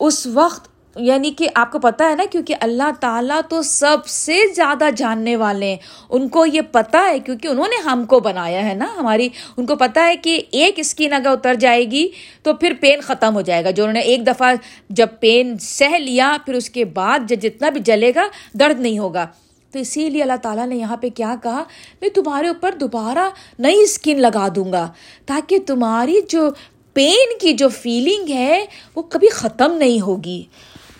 اس 0.00 0.26
وقت 0.26 0.68
یعنی 0.96 1.30
کہ 1.30 1.48
آپ 1.54 1.72
کو 1.72 1.78
پتہ 1.78 2.04
ہے 2.04 2.14
نا، 2.14 2.22
کیونکہ 2.30 2.54
اللہ 2.60 2.90
تعالیٰ 3.00 3.40
تو 3.48 3.62
سب 3.62 4.06
سے 4.06 4.42
زیادہ 4.56 4.84
جاننے 4.96 5.36
والے 5.36 5.66
ہیں۔ 5.66 5.76
ان 6.10 6.28
کو 6.28 6.46
یہ 6.46 6.60
پتہ 6.60 6.96
ہے 7.08 7.18
کیونکہ 7.18 7.48
انہوں 7.48 7.68
نے 7.68 7.82
ہم 7.82 8.04
کو 8.04 8.20
بنایا 8.20 8.68
ہے 8.68 8.74
نا۔ 8.74 8.86
ہماری، 8.96 9.28
ان 9.56 9.66
کو 9.66 9.76
پتہ 9.76 10.00
ہے 10.00 10.16
کہ 10.16 10.40
ایک 10.50 10.74
اسکن 10.76 11.12
اگر 11.12 11.26
اتر 11.26 11.54
جائے 11.54 11.90
گی 11.90 12.08
تو 12.42 12.54
پھر 12.54 12.72
پین 12.80 13.00
ختم 13.00 13.34
ہو 13.34 13.40
جائے 13.40 13.64
گا۔ 13.64 13.70
جو 13.70 13.82
انہوں 13.82 13.94
نے 13.94 14.00
ایک 14.00 14.26
دفعہ 14.26 14.54
جب 14.90 15.06
پین 15.20 15.58
سہ 15.58 15.96
لیا، 15.96 16.36
پھر 16.46 16.54
اس 16.54 16.70
کے 16.70 16.84
بعد 16.84 17.18
جب 17.28 17.36
جتنا 17.36 17.68
بھی 17.68 17.80
جلے 17.80 18.12
گا، 18.14 18.26
درد 18.54 18.80
نہیں 18.80 18.98
ہوگا۔ 18.98 19.26
تو 19.72 19.78
اسی 19.78 20.10
لیے 20.10 20.22
اللہ 20.22 20.36
تعالیٰ 20.42 20.66
نے 20.66 20.76
یہاں 20.76 20.96
پہ 20.96 21.08
کیا 21.08 21.34
کہا؟ 21.42 21.64
میں 22.00 22.08
تمہارے 22.08 22.48
اوپر 22.48 22.74
دوبارہ 22.80 23.28
نئی 23.58 23.82
اسکن 23.82 24.20
لگا 24.20 24.48
دوں 24.56 24.72
گا، 24.72 24.92
تاکہ 25.26 25.58
تمہاری 25.66 26.20
جو 26.28 26.50
پین 26.94 27.38
کی 27.40 27.52
جو 27.52 27.68
فیلنگ 27.68 28.28
ہے، 28.28 28.64
وہ 28.96 29.02
کبھی 29.02 29.28
ختم 29.28 29.72
نہیں 29.72 30.00
ہوگی۔ 30.00 30.44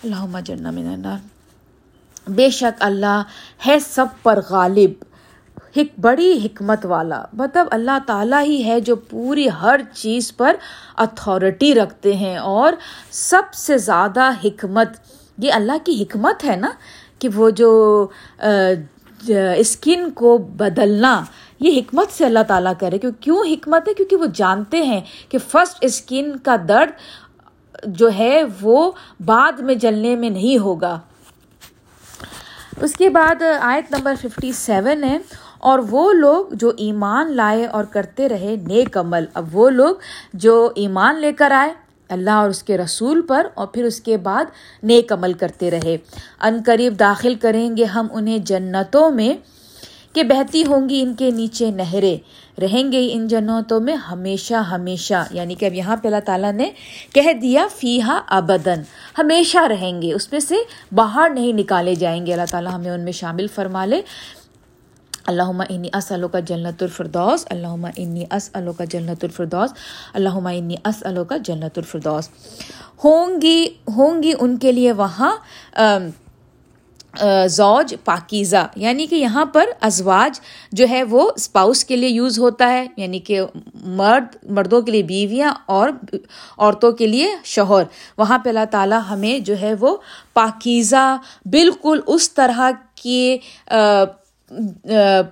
اللہ 0.04 0.24
من 0.24 1.04
بے 2.28 2.50
شک 2.50 2.82
اللہ 2.82 3.22
ہے 3.66 3.78
سب 3.78 4.06
پر 4.22 4.40
غالب، 4.50 4.90
ایک 5.74 5.92
بڑی 6.00 6.40
حکمت 6.44 6.86
والا۔ 6.86 7.22
مطلب 7.32 7.66
اللہ 7.70 7.98
تعالیٰ 8.06 8.42
ہی 8.42 8.64
ہے 8.64 8.80
جو 8.80 8.96
پوری 8.96 9.48
ہر 9.62 9.80
چیز 9.94 10.36
پر 10.36 10.56
اتھارٹی 10.96 11.74
رکھتے 11.74 12.16
ہیں 12.16 12.36
اور 12.36 12.72
سب 13.10 13.54
سے 13.54 13.78
زیادہ 13.78 14.30
حکمت۔ 14.44 14.88
یہ 15.38 15.52
اللہ 15.52 15.72
کی 15.84 16.02
حکمت 16.02 16.44
ہے 16.44 16.56
نا؟ 16.56 16.70
کہ 17.20 17.28
وہ 17.34 17.50
جو 17.50 17.70
اسکن 19.56 20.10
کو 20.10 20.38
بدلنا، 20.38 21.22
یہ 21.60 21.80
حکمت 21.80 22.12
سے 22.12 22.24
اللہ 22.24 22.42
تعالیٰ 22.48 22.72
کرے۔ 22.80 22.98
کہ 22.98 23.10
کیوں 23.20 23.44
حکمت 23.50 23.88
ہے؟ 23.88 23.94
کیونکہ 23.94 24.16
وہ 24.16 24.26
جانتے 24.34 24.82
ہیں 24.82 25.00
کہ 25.28 25.38
فرسٹ 25.38 25.78
اسکن 25.80 26.36
کا 26.38 26.56
درد 26.68 26.90
جو 27.86 28.10
ہے 28.18 28.42
وہ 28.60 28.90
بعد 29.24 29.60
میں 29.60 29.74
جلنے 29.74 30.16
میں 30.16 30.30
نہیں 30.30 30.58
ہوگا۔ 30.58 30.98
اس 32.80 32.92
کے 32.92 33.08
بعد 33.10 33.42
آیت 33.60 33.90
نمبر 33.90 34.14
ففٹی 34.20 34.52
سیون 34.52 35.04
ہے، 35.04 35.18
اور 35.58 35.78
وہ 35.90 36.12
لوگ 36.12 36.46
جو 36.52 36.72
ایمان 36.76 37.32
لائے 37.36 37.66
اور 37.66 37.84
کرتے 37.84 38.28
رہے 38.28 38.56
نیک 38.62 38.96
عمل۔ 38.98 39.24
اب 39.34 39.56
وہ 39.56 39.70
لوگ 39.70 39.94
جو 40.34 40.70
ایمان 40.74 41.20
لے 41.20 41.32
کر 41.32 41.50
آئے 41.50 41.72
اللہ 42.10 42.30
اور 42.30 42.50
اس 42.50 42.62
کے 42.62 42.78
رسول 42.78 43.22
پر 43.22 43.46
اور 43.54 43.66
پھر 43.66 43.84
اس 43.84 44.00
کے 44.00 44.16
بعد 44.16 44.44
نیک 44.82 45.12
عمل 45.12 45.32
کرتے 45.32 45.70
رہے۔ 45.70 45.96
ان 46.40 46.58
قریب 46.66 47.00
داخل 47.00 47.34
کریں 47.34 47.76
گے 47.76 47.84
ہم 47.84 48.06
انہیں 48.12 48.38
جنتوں 48.38 49.10
میں 49.10 49.34
کہ 50.12 50.22
بہتی 50.22 50.64
ہوں 50.64 50.88
گی 50.88 51.00
ان 51.02 51.14
کے 51.14 51.30
نیچے 51.30 51.70
نہریں۔ 51.70 52.18
رہیں 52.60 52.92
گے 52.92 53.08
ان 53.12 53.28
جنتوں 53.28 53.80
میں 53.80 53.94
ہمیشہ 53.94 54.54
ہمیشہ۔ 54.54 55.24
یعنی 55.30 55.54
کہ 55.54 55.64
اب 55.64 55.74
یہاں 55.74 55.96
پہ 55.96 56.08
اللہ 56.08 56.20
تعالیٰ 56.24 56.52
نے 56.52 56.70
کہہ 57.14 57.32
دیا 57.32 57.66
فیحا 57.76 58.20
ابدن 58.26 58.82
ہمیشہ 59.18 59.58
رہیں 59.58 60.02
گے۔ 60.02 60.12
اس 60.12 60.32
میں 60.32 60.40
سے 60.40 60.54
باہر 60.92 61.30
نہیں 61.34 61.52
نکالے 61.52 61.94
جائیں 61.94 62.26
گے۔ 62.26 62.32
اللہ 62.32 62.44
تعالیٰ 62.50 62.74
ہمیں 62.74 62.90
ان 62.90 63.00
میں 63.00 63.12
شامل 63.12 63.46
فرما 63.54 63.84
لے۔ 63.84 64.02
اللہ 65.30 65.62
انی 65.68 65.88
اسلو 65.94 66.28
کا 66.28 66.40
جنت 66.46 66.82
الفردوس 66.82 67.46
اللہ 67.50 67.86
انی 67.96 68.24
اسلو 68.30 68.72
کا 68.72 68.84
جنت 68.90 69.24
الفردوس 69.24 69.74
اللہ 70.14 70.48
انی 70.48 70.76
اسلو 70.84 71.24
کا 71.24 71.36
جنت 71.44 71.78
الفردوس 71.78 72.28
ہوں 73.04 73.40
گی 73.42 73.58
ہوں 73.88 74.22
گی 74.22 74.32
ان 74.40 74.56
کے 74.56 74.72
لیے 74.72 74.92
وہاں 74.92 75.30
زوج 77.48 77.94
پاکیزہ 78.04 78.66
یعنی 78.76 79.06
کہ 79.06 79.14
یہاں 79.14 79.44
پر 79.44 79.70
ازواج 79.80 80.40
جو 80.72 80.86
ہے 80.90 81.02
وہ 81.02 81.30
اسپاؤس 81.36 81.84
کے 81.84 81.96
لیے 81.96 82.08
یوز 82.08 82.38
ہوتا 82.38 82.68
ہے 82.72 82.86
یعنی 82.96 83.18
کہ 83.18 83.40
مرد 83.96 84.36
مردوں 84.50 84.80
کے 84.82 84.92
لیے 84.92 85.02
بیویاں 85.02 85.52
اور 85.66 85.90
عورتوں 86.58 86.92
کے 86.92 87.06
لیے 87.06 87.28
شوہر 87.44 87.84
وہاں 88.18 88.38
پہ 88.38 88.48
اللہ 88.48 88.64
تعالیٰ 88.70 89.00
ہمیں 89.10 89.38
جو 89.38 89.60
ہے 89.60 89.74
وہ 89.80 89.96
پاکیزہ 90.34 91.16
بالکل 91.46 92.00
اس 92.06 92.32
طرح 92.32 92.70
کے 93.02 93.36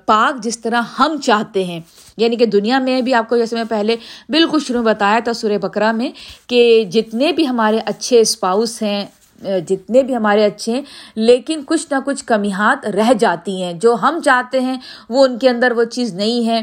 پاک 0.07 0.43
جس 0.43 0.59
طرح 0.59 0.83
ہم 0.99 1.17
چاہتے 1.23 1.65
ہیں۔ 1.65 1.81
یعنی 2.17 2.37
کہ 2.37 2.47
دنیا 2.47 2.79
میں 2.79 3.01
بھی 3.03 3.15
آپ 3.15 3.29
کو 3.29 3.37
جیسے 3.37 3.57
میں 3.57 3.65
پہلے 3.69 3.97
بالکل 4.29 4.59
شروع 4.67 4.83
بتایا 4.83 5.19
تھا 5.25 5.33
سورہ 5.33 5.59
بکرا 5.59 5.93
میں 5.93 6.11
کہ 6.47 6.85
جتنے 6.85 7.33
بھی 7.33 7.49
ہمارے 7.49 7.79
اچھے 7.87 8.21
اسپاؤس 8.21 8.83
ہیں 8.83 9.05
جتنے 9.69 10.03
بھی 10.03 10.17
ہمارے 10.17 10.45
اچھے 10.45 10.73
ہیں، 10.73 10.83
لیکن 11.15 11.61
کچھ 11.67 11.87
نہ 11.91 11.97
کچھ 12.05 12.25
کمیات 12.25 12.87
رہ 12.87 13.13
جاتی 13.19 13.63
ہیں۔ 13.63 13.73
جو 13.73 13.95
ہم 13.95 14.19
چاہتے 14.25 14.61
ہیں، 14.61 14.77
وہ 15.09 15.25
ان 15.25 15.39
کے 15.39 15.49
اندر 15.51 15.73
وہ 15.73 15.85
چیز 15.85 16.15
نہیں 16.15 16.47
ہے۔ 16.47 16.63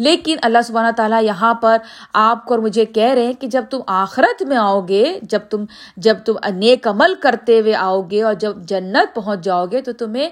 لیکن 0.00 0.36
اللہ 0.42 0.58
سبحانہ 0.64 0.90
تعالیٰ 0.96 1.22
یہاں 1.22 1.54
پر 1.54 1.76
آپ 2.12 2.44
کو 2.44 2.54
اور 2.54 2.62
مجھے 2.62 2.84
کہہ 2.84 3.12
رہے 3.14 3.26
ہیں 3.26 3.32
کہ 3.32 3.46
جب 3.46 3.64
تم 3.70 3.80
آخرت 3.86 4.42
میں 4.42 4.56
آؤ 4.56 4.80
گے، 4.80 5.18
جب 5.22 5.40
تم 5.50 5.64
جب 5.96 6.16
تم 6.26 6.32
نیک 6.54 6.88
عمل 6.88 7.14
کرتے 7.14 7.60
ہوئے 7.60 7.74
آؤ 7.74 8.02
گے 8.02 8.22
اور 8.22 8.34
جب 8.34 8.56
جنت 8.56 9.14
پہنچ 9.14 9.40
جاؤ 9.40 9.66
گے، 9.66 9.80
تو 9.80 9.92
تمہیں 9.92 10.28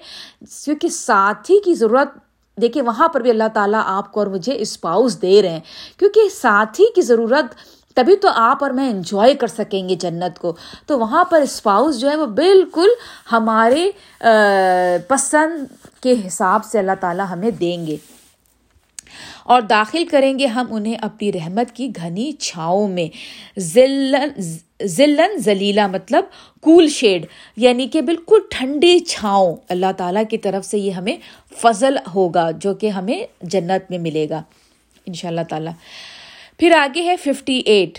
کیونکہ 0.65 0.89
ساتھی 0.89 1.61
کی 1.65 1.75
ضرورت 1.75 2.09
دیکھیے 2.61 2.83
وہاں 2.83 3.09
پر 3.09 3.21
بھی 3.21 3.31
اللہ 3.31 3.49
تعالیٰ 3.55 3.83
آپ 3.85 4.13
کو 4.13 4.21
اور 4.21 4.27
مجھے 4.27 4.57
اسپاؤس 4.61 5.23
دے 5.23 5.43
رہے 5.43 5.49
ہیں۔ 5.49 5.61
کیونکہ 5.99 6.21
ساتھی 6.29 6.85
کی 6.95 7.03
ضرورت، 7.03 7.55
تبھی 7.95 8.17
تو 8.17 8.29
آپ 8.35 8.65
اور 8.65 8.71
میں 8.71 8.91
انجوائے 8.91 9.35
کر 9.35 9.47
سکیں 9.47 9.89
گے 9.89 9.95
جنت 9.95 10.39
کو۔ 10.39 10.57
تو 10.87 10.99
وہاں 10.99 11.25
پر 11.25 11.41
اسپاؤس 11.41 12.01
جو 12.01 12.11
ہے 12.11 12.17
وہ 12.17 12.27
بالکل 12.27 12.89
ہمارے 13.33 13.91
پسند 15.09 15.67
کے 16.03 16.15
حساب 16.27 16.65
سے 16.65 16.79
اللہ 16.79 16.99
تعالیٰ 17.01 17.27
ہمیں 17.31 17.51
دیں 17.51 17.87
گے۔ 17.87 17.97
اور 19.49 19.63
داخل 19.63 20.05
کریں 20.05 20.39
گے 20.39 20.47
ہم 20.47 20.67
انہیں 20.71 20.95
اپنی 21.03 21.33
رحمت 21.33 21.77
کی 21.77 21.89
گھنی 21.97 22.33
چھاؤں 22.33 22.89
میں۔ 22.89 23.09
ذلن 23.61 25.39
ذلیلہ 25.39 25.87
مطلب 25.87 26.25
کول 26.61 26.89
شیڈ 26.89 27.27
یعنی 27.57 27.87
کہ 27.87 28.01
بالکل 28.01 28.39
ٹھنڈی 28.51 28.99
چھاؤں۔ 28.99 29.57
اللہ 29.69 29.93
تعالیٰ 29.97 30.23
کی 30.31 30.39
طرف 30.39 30.65
سے 30.65 30.79
یہ 30.79 30.91
ہمیں 30.91 31.17
فضل 31.57 31.97
ہوگا 32.15 32.51
جو 32.51 32.75
کہ 32.75 32.89
ہمیں 32.89 33.23
جنت 33.43 33.91
میں 33.91 33.99
ملے 33.99 34.29
گا۔ 34.29 34.43
ان 35.07 35.13
شاء 35.13 35.29
اللہ 35.29 35.41
تعالیٰ۔ 35.51 35.73
پھر 36.59 36.73
آگے 36.79 37.03
ہے 37.03 37.17
ففٹی 37.17 37.59
ایٹ 37.59 37.99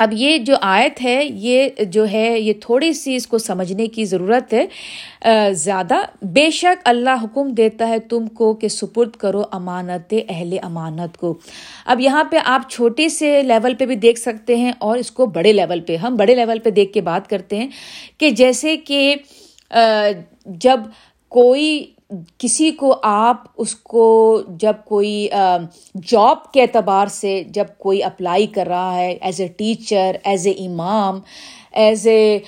اب 0.00 0.12
یہ 0.12 0.38
جو 0.38 0.54
آیت 0.60 1.02
ہے، 1.04 1.24
یہ 1.24 1.68
جو 1.84 2.06
ہے، 2.08 2.38
یہ 2.40 2.52
تھوڑی 2.60 2.92
سی 2.92 3.14
اس 3.16 3.26
کو 3.26 3.38
سمجھنے 3.38 3.86
کی 3.86 4.04
ضرورت 4.04 4.54
ہے۔ 4.54 4.66
زیادہ، 5.54 5.96
بے 6.22 6.48
شک 6.50 6.80
اللہ 6.84 7.24
حکم 7.24 7.48
دیتا 7.54 7.88
ہے 7.88 7.98
تم 7.98 8.26
کو 8.26 8.52
کہ 8.54 8.68
سپرد 8.68 9.16
کرو 9.16 9.42
امانت، 9.52 10.14
اہل 10.28 10.56
امانت 10.62 11.16
کو۔ 11.16 11.38
اب 11.86 12.00
یہاں 12.00 12.24
پہ 12.24 12.38
آپ 12.44 12.70
چھوٹے 12.70 13.08
سے 13.08 13.42
لیول 13.42 13.74
پہ 13.74 13.86
بھی 13.86 13.96
دیکھ 13.96 14.18
سکتے 14.18 14.56
ہیں 14.56 14.72
اور 14.78 14.98
اس 14.98 15.10
کو 15.10 15.26
بڑے 15.26 15.52
لیول 15.52 15.80
پہ، 15.80 15.96
ہم 15.96 16.16
بڑے 16.16 16.34
لیول 16.34 16.58
پہ 16.58 16.70
دیکھ 16.70 16.92
کے 16.92 17.00
بات 17.00 17.28
کرتے 17.30 17.58
ہیں 17.58 17.68
کہ 18.18 18.30
جیسے 18.30 18.76
کہ 18.76 19.14
جب 20.46 20.80
کوئی 21.32 21.84
کسی 22.38 22.70
کو 22.70 22.94
آپ 23.02 23.42
اس 23.56 23.74
کو 23.74 24.06
جب 24.60 24.76
کوئی 24.84 25.28
جاب 26.08 26.50
کے 26.52 26.62
اعتبار 26.62 27.06
سے 27.06 27.42
جب 27.48 27.66
کوئی 27.78 28.02
اپلائی 28.02 28.46
کر 28.46 28.66
رہا 28.66 28.94
ہے 28.94 29.12
as 29.12 29.40
a 29.40 29.46
teacher 29.48 30.16
as 30.24 30.46
a 30.46 30.52
امام 30.66 31.20
ایز 31.72 32.06
اے 32.06 32.38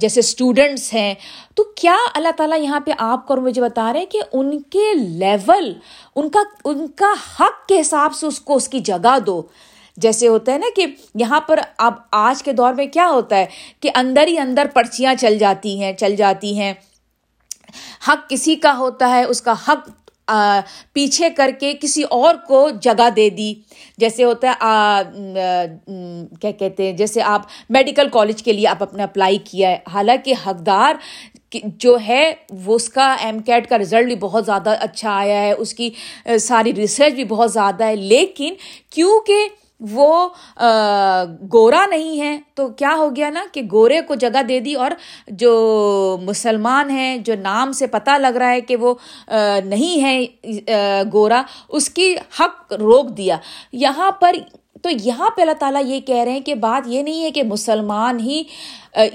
جیسے 0.00 0.20
اسٹوڈنٹس 0.20 0.92
ہیں، 0.94 1.14
تو 1.54 1.62
کیا 1.76 1.96
اللہ 2.14 2.36
تعالیٰ 2.36 2.58
یہاں 2.60 2.80
پہ 2.80 2.90
آپ 2.98 3.26
کو 3.26 3.36
مجھے 3.36 3.62
بتا 3.62 3.92
رہے 3.92 4.00
ہیں 4.00 4.06
کہ 4.06 4.20
ان 4.32 4.60
کے 4.70 4.92
لیول 4.94 5.72
ان 6.16 6.28
کا 6.28 6.42
ان 6.64 6.86
کا 6.96 7.12
حق 7.40 7.66
کے 7.68 7.80
حساب 7.80 8.14
سے 8.14 8.26
اس 8.26 8.40
کو 8.40 8.56
اس 8.56 8.68
کی 8.68 8.80
جگہ 8.80 9.18
دو۔ 9.26 9.40
جیسے 9.96 10.28
ہوتا 10.28 10.52
ہے 10.52 10.58
نا 10.58 10.66
کہ 10.76 10.86
یہاں 11.14 11.40
پر 11.40 11.60
اب 11.78 11.94
آج 12.12 12.42
کے 12.42 12.52
دور 12.52 12.74
میں 12.74 12.86
کیا 12.86 13.08
ہوتا 13.08 13.36
ہے 13.36 13.46
کہ 13.80 13.90
اندر 13.94 14.26
ہی 14.26 14.38
اندر 14.38 14.66
پرچیاں 14.74 15.14
چل 15.14 15.38
جاتی 15.38 15.80
ہیں، 15.82 15.92
چل 15.92 16.16
جاتی 16.16 16.58
ہیں۔ 16.58 16.72
حق 18.08 18.30
کسی 18.30 18.54
کا 18.56 18.76
ہوتا 18.76 19.08
ہے، 19.08 19.24
اس 19.24 19.42
کا 19.42 19.54
حق 19.68 19.88
پیچھے 20.92 21.30
کر 21.30 21.50
کے 21.60 21.72
کسی 21.80 22.02
اور 22.02 22.34
کو 22.34 22.70
جگہ 22.82 23.08
دے 23.16 23.30
دی۔ 23.30 23.54
جیسے 23.98 24.24
ہوتا 24.24 24.50
ہے 24.50 25.66
کیا 26.40 26.50
کہتے 26.50 26.86
ہیں، 26.86 26.92
جیسے 26.92 27.22
آپ 27.22 27.42
میڈیکل 27.70 28.08
کالج 28.08 28.42
کے 28.42 28.52
لیے 28.52 28.68
آپ 28.68 28.82
اپنا 28.82 29.02
اپلائی 29.02 29.38
کیا 29.38 29.70
ہے۔ 29.70 29.78
حالانکہ 29.94 30.34
حقدار 30.46 30.94
جو 31.64 31.96
ہے، 32.08 32.32
وہ 32.50 32.74
اس 32.74 32.88
کا 32.88 33.12
ایم 33.12 33.38
کیٹ 33.38 33.68
کا 33.68 33.78
رزلٹ 33.78 34.06
بھی 34.06 34.16
بہت 34.16 34.46
زیادہ 34.46 34.74
اچھا 34.80 35.10
آیا 35.10 35.40
ہے۔ 35.42 35.52
اس 35.52 35.74
کی 35.74 35.90
ساری 36.40 36.74
ریسرچ 36.74 37.12
بھی 37.12 37.24
بہت 37.24 37.52
زیادہ 37.52 37.84
ہے۔ 37.84 37.96
لیکن 37.96 38.54
کیونکہ 38.90 39.48
وہ 39.80 40.28
گورا 41.52 41.84
نہیں 41.86 42.20
ہے۔ 42.20 42.36
تو 42.54 42.68
کیا 42.68 42.94
ہو 42.98 43.08
گیا 43.16 43.30
نا 43.30 43.44
کہ 43.52 43.62
گورے 43.72 44.00
کو 44.00 44.14
جگہ 44.14 44.42
دے 44.48 44.60
دی 44.60 44.74
اور 44.74 44.90
جو 45.30 46.18
مسلمان 46.22 46.90
ہیں، 46.90 47.16
جو 47.18 47.34
نام 47.34 47.72
سے 47.72 47.86
پتہ 47.86 48.18
لگ 48.18 48.36
رہا 48.36 48.50
ہے 48.50 48.60
کہ 48.60 48.76
وہ 48.76 48.94
نہیں 49.64 50.02
ہے 50.04 50.18
گورا، 51.12 51.42
اس 51.68 51.90
کی 51.90 52.14
حق 52.40 52.72
روک 52.72 53.16
دیا۔ 53.16 53.36
یہاں 53.72 54.10
پر، 54.10 54.36
تو 54.82 54.90
یہاں 55.02 55.28
پہ 55.30 55.40
اللہ 55.42 55.58
تعالیٰ 55.58 55.82
یہ 55.84 56.00
کہہ 56.00 56.22
رہے 56.24 56.32
ہیں 56.32 56.40
کہ 56.40 56.54
بات 56.56 56.88
یہ 56.88 57.02
نہیں 57.02 57.22
ہے 57.22 57.30
کہ 57.30 57.42
مسلمان 57.42 58.20
ہی 58.20 58.42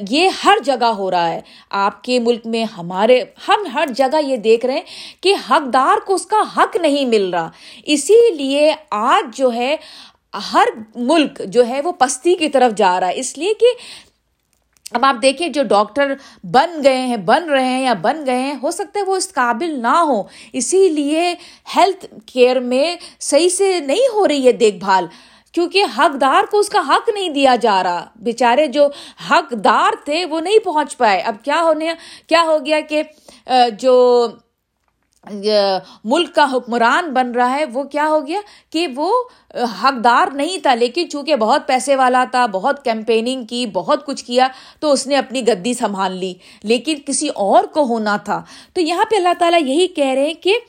یہ 0.10 0.30
ہر 0.44 0.58
جگہ 0.64 0.92
ہو 0.98 1.10
رہا 1.12 1.30
ہے۔ 1.30 1.42
آپ 1.70 2.04
کے 2.04 2.20
ملک 2.20 2.46
میں 2.46 2.64
ہمارے، 2.78 3.22
ہم 3.48 3.66
ہر 3.74 3.86
جگہ 3.96 4.22
یہ 4.26 4.38
دیکھ 4.38 4.66
رہے 4.66 4.74
ہیں 4.74 4.82
کہ 5.22 5.34
حقدار 5.50 6.06
کو 6.06 6.16
اس 6.16 6.26
کا 6.26 6.42
حق 6.58 6.76
نہیں 6.82 7.06
مل 7.06 7.30
رہا۔ 7.34 7.50
اسی 7.86 8.20
لیے 8.34 8.72
آج 8.92 9.38
جو 9.38 9.54
ہے 9.54 9.76
ہر 10.54 10.68
ملک 10.96 11.42
جو 11.46 11.68
ہے 11.68 11.82
وہ 11.82 11.92
پستی 11.92 12.36
کی 12.36 12.50
طرف 12.50 12.78
جا 12.78 13.00
رہا 13.00 13.08
ہے۔ 13.08 13.20
اس 13.20 13.38
لیے 13.38 13.54
کہ 13.54 13.68
اب 14.92 15.06
آپ 15.06 15.16
دیکھیں 15.22 15.48
جو 15.48 15.64
ڈاکٹر 15.64 16.14
بن 16.44 16.84
گئے 16.84 16.98
ہیں، 16.98 17.18
بن 17.18 17.50
رہے 17.50 17.66
ہیں 17.66 17.84
یا 17.84 17.94
بن 17.94 18.26
گئے 18.26 18.40
ہیں، 18.40 18.56
ہو 18.64 18.72
سکتا 18.72 19.00
ہے 19.00 19.06
وہ 19.06 19.16
اس 19.16 19.34
قابل 19.34 19.80
نہ 19.82 19.96
ہو 20.08 20.22
اسی 20.54 20.90
لیے 20.90 21.34
ہیلتھ 21.76 22.06
کیئر 22.26 22.60
میں 22.60 22.96
صحیح 23.20 23.50
سے 23.50 23.80
نہیں 23.80 24.08
ہو 24.14 24.28
رہی 24.28 24.46
ہے 24.48 24.52
دیکھ 24.52 24.76
بھال۔ 24.76 25.08
کیونکہ 25.52 25.84
حقدار 25.98 26.44
کو 26.52 26.60
اس 26.60 26.70
کا 26.70 26.80
حق 26.88 27.10
نہیں 27.10 27.30
دیا 27.30 27.56
جا 27.62 27.82
رہا۔ 27.84 28.06
بیچارے 28.16 28.68
جو 28.68 28.88
حقدار 29.30 29.92
تھے 30.06 30.26
وہ 30.26 30.40
نہیں 30.40 30.60
پہنچ 30.60 30.98
پائے۔ 30.98 31.20
اب 31.22 31.36
کیا 31.44 31.62
ہونے، 31.62 31.94
کیا 32.28 32.44
ہو 32.48 32.58
گیا 32.66 32.80
کہ 32.80 33.02
جو 33.80 34.28
ملک 36.04 36.36
کا 36.36 36.48
حکمران 36.54 37.14
بن 37.14 37.32
رہا 37.32 37.56
ہے، 37.56 37.66
وہ 37.66 37.84
کیا 37.84 38.08
ہو 38.08 38.28
گیا 38.28 38.40
کہ 38.70 38.88
وہ 38.96 39.24
حقدار 39.84 40.28
نہیں 40.34 40.58
تھا، 40.58 40.76
لیکن 40.76 41.10
چونکہ 41.10 41.36
بہت 41.36 41.68
پیسے 41.68 41.96
والا 41.96 42.26
تھا، 42.32 42.46
بہت 42.46 42.84
کیمپیننگ 42.84 43.46
کی، 43.46 43.66
بہت 43.66 44.06
کچھ 44.06 44.26
کیا، 44.26 44.48
تو 44.80 44.92
اس 44.92 45.08
نے 45.08 45.18
اپنی 45.18 45.48
گدی 45.48 45.74
سنبھال 45.74 46.12
لی۔ 46.12 46.34
لیکن 46.64 46.96
کسی 47.06 47.30
اور 47.30 47.64
کو 47.64 47.84
ہونا 47.84 48.18
تھا۔ 48.18 48.42
تو 48.74 48.82
یہاں 48.82 49.06
پہ 49.12 49.16
اللہ 49.16 49.30
تعالیٰ 49.40 49.62
یہی 49.62 49.88
کہہ 49.88 50.06
رہے 50.06 50.26
ہیں 50.26 50.34
کہ 50.34 50.60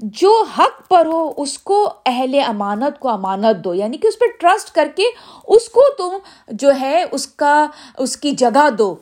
جو 0.00 0.44
حق 0.58 0.88
پر 0.88 1.06
ہو، 1.06 1.32
اس 1.36 1.58
کو 1.58 1.90
اہل 2.06 2.40
امانت 2.46 3.00
کو 3.00 3.08
امانت 3.08 3.64
دو۔ 3.64 3.74
یعنی 3.74 3.96
کہ 3.96 4.06
اس 4.06 4.18
پہ 4.18 4.24
ٹرسٹ 4.40 4.74
کر 4.74 4.88
کے 4.96 5.02
اس 5.46 5.68
کو 5.68 5.80
تم 5.98 6.16
جو 6.48 6.70
ہے، 6.80 7.04
اس 7.10 7.26
کا، 7.26 7.66
اس 7.98 8.16
کی 8.16 8.30
جگہ 8.30 8.70
دو۔ 8.70 8.94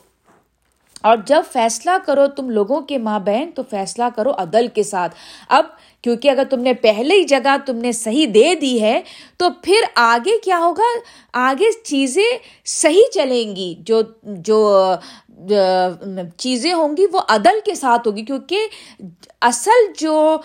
اور 1.04 1.16
جب 1.26 1.42
فیصلہ 1.52 1.90
کرو 2.06 2.26
تم 2.26 2.50
لوگوں 2.50 2.80
کے 2.80 2.98
ماں 2.98 3.18
بہن، 3.20 3.50
تو 3.54 3.62
فیصلہ 3.70 4.04
کرو 4.16 4.30
عدل 4.30 4.66
کے 4.66 4.82
ساتھ۔ 4.82 5.14
اب 5.48 5.66
کیونکہ 6.02 6.30
اگر 6.30 6.44
تم 6.50 6.60
نے 6.60 6.74
پہلے 6.74 7.14
ہی 7.14 7.24
جگہ 7.24 7.56
تم 7.66 7.76
نے 7.76 7.92
صحیح 7.92 8.26
دے 8.34 8.54
دی 8.54 8.80
ہے، 8.80 9.00
تو 9.36 9.48
پھر 9.62 9.84
آگے 9.94 10.38
کیا 10.44 10.58
ہوگا؟ 10.58 10.90
آگے 11.32 11.70
چیزیں 11.84 12.30
صحیح 12.64 13.08
چلیں 13.14 13.56
گی 13.56 13.74
جو 13.86 14.00
جو 14.22 14.58
چیزیں 16.38 16.72
ہوں 16.72 16.96
گی، 16.96 17.06
وہ 17.12 17.20
عدل 17.28 17.58
کے 17.64 17.74
ساتھ 17.74 18.06
ہوگی، 18.08 18.24
کیونکہ 18.24 18.58
اصل 19.40 19.86
جو 19.98 20.36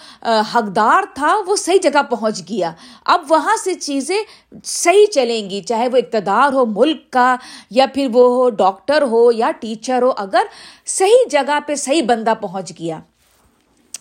حقدار 0.56 1.04
تھا، 1.16 1.36
وہ 1.48 1.56
صحیح 1.56 1.80
جگہ 1.84 2.02
پہنچ 2.10 2.42
گیا۔ 2.50 2.72
اب 3.06 3.26
وہاں 3.30 3.56
سے 3.64 3.74
چیزیں 3.74 4.18
صحیح 4.64 5.06
چلیں 5.06 5.50
گی، 5.50 5.62
چاہے 5.62 5.88
وہ 5.88 5.98
اقتدار 5.98 6.54
ہو 6.54 6.66
ملک 6.66 7.10
کا، 7.10 7.36
یا 7.72 7.86
پھر 7.94 8.08
وہ 8.14 8.28
ہو 8.36 8.50
ڈاکٹر 8.58 9.02
ہو 9.02 9.32
یا 9.32 9.52
ٹیچر 9.60 10.02
ہو، 10.02 10.12
اگر 10.18 10.44
صحیح 10.86 11.28
جگہ 11.32 11.60
پہ 11.68 11.76
صحیح 11.76 12.02
بندہ 12.08 12.34
پہنچ 12.42 12.72
گیا۔ 12.80 13.00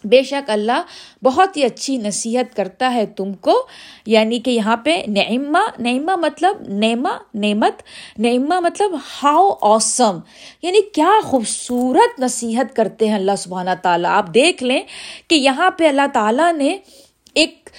بے 0.04 0.22
شک 0.22 0.50
اللہ 0.50 0.82
بہت 1.24 1.56
ہی 1.56 1.64
اچھی 1.64 1.96
نصیحت 1.96 2.56
کرتا 2.56 2.94
ہے 2.94 3.06
تم 3.06 3.32
کو 3.32 3.66
یعنی 4.06 4.38
کہ 4.38 4.50
یہاں 4.50 4.76
پہ 4.76 5.02
نعمہ 5.08 5.58
نعمہ 5.78 6.16
مطلب 6.16 6.56
نعمہ، 6.68 7.08
نعمت، 7.34 7.82
نعمہ 8.18 8.60
مطلب 8.60 8.94
ہاؤ 8.94 9.48
اوسم 9.60 10.18
یعنی 10.62 10.80
کیا 10.80 11.10
خوبصورت 11.24 12.20
نصیحت 12.20 12.76
کرتے 12.76 13.08
ہیں 13.08 13.14
اللہ 13.14 13.36
سبحانہ 13.38 13.70
تعالیٰ۔ 13.82 14.10
آپ 14.10 14.34
دیکھ 14.34 14.62
لیں 14.62 14.82
کہ 15.28 15.34
یہاں 15.34 15.70
پہ 15.70 15.88
اللہ 15.88 16.06
تعالیٰ 16.12 16.52
نے 16.52 16.78
ایک 17.34 17.70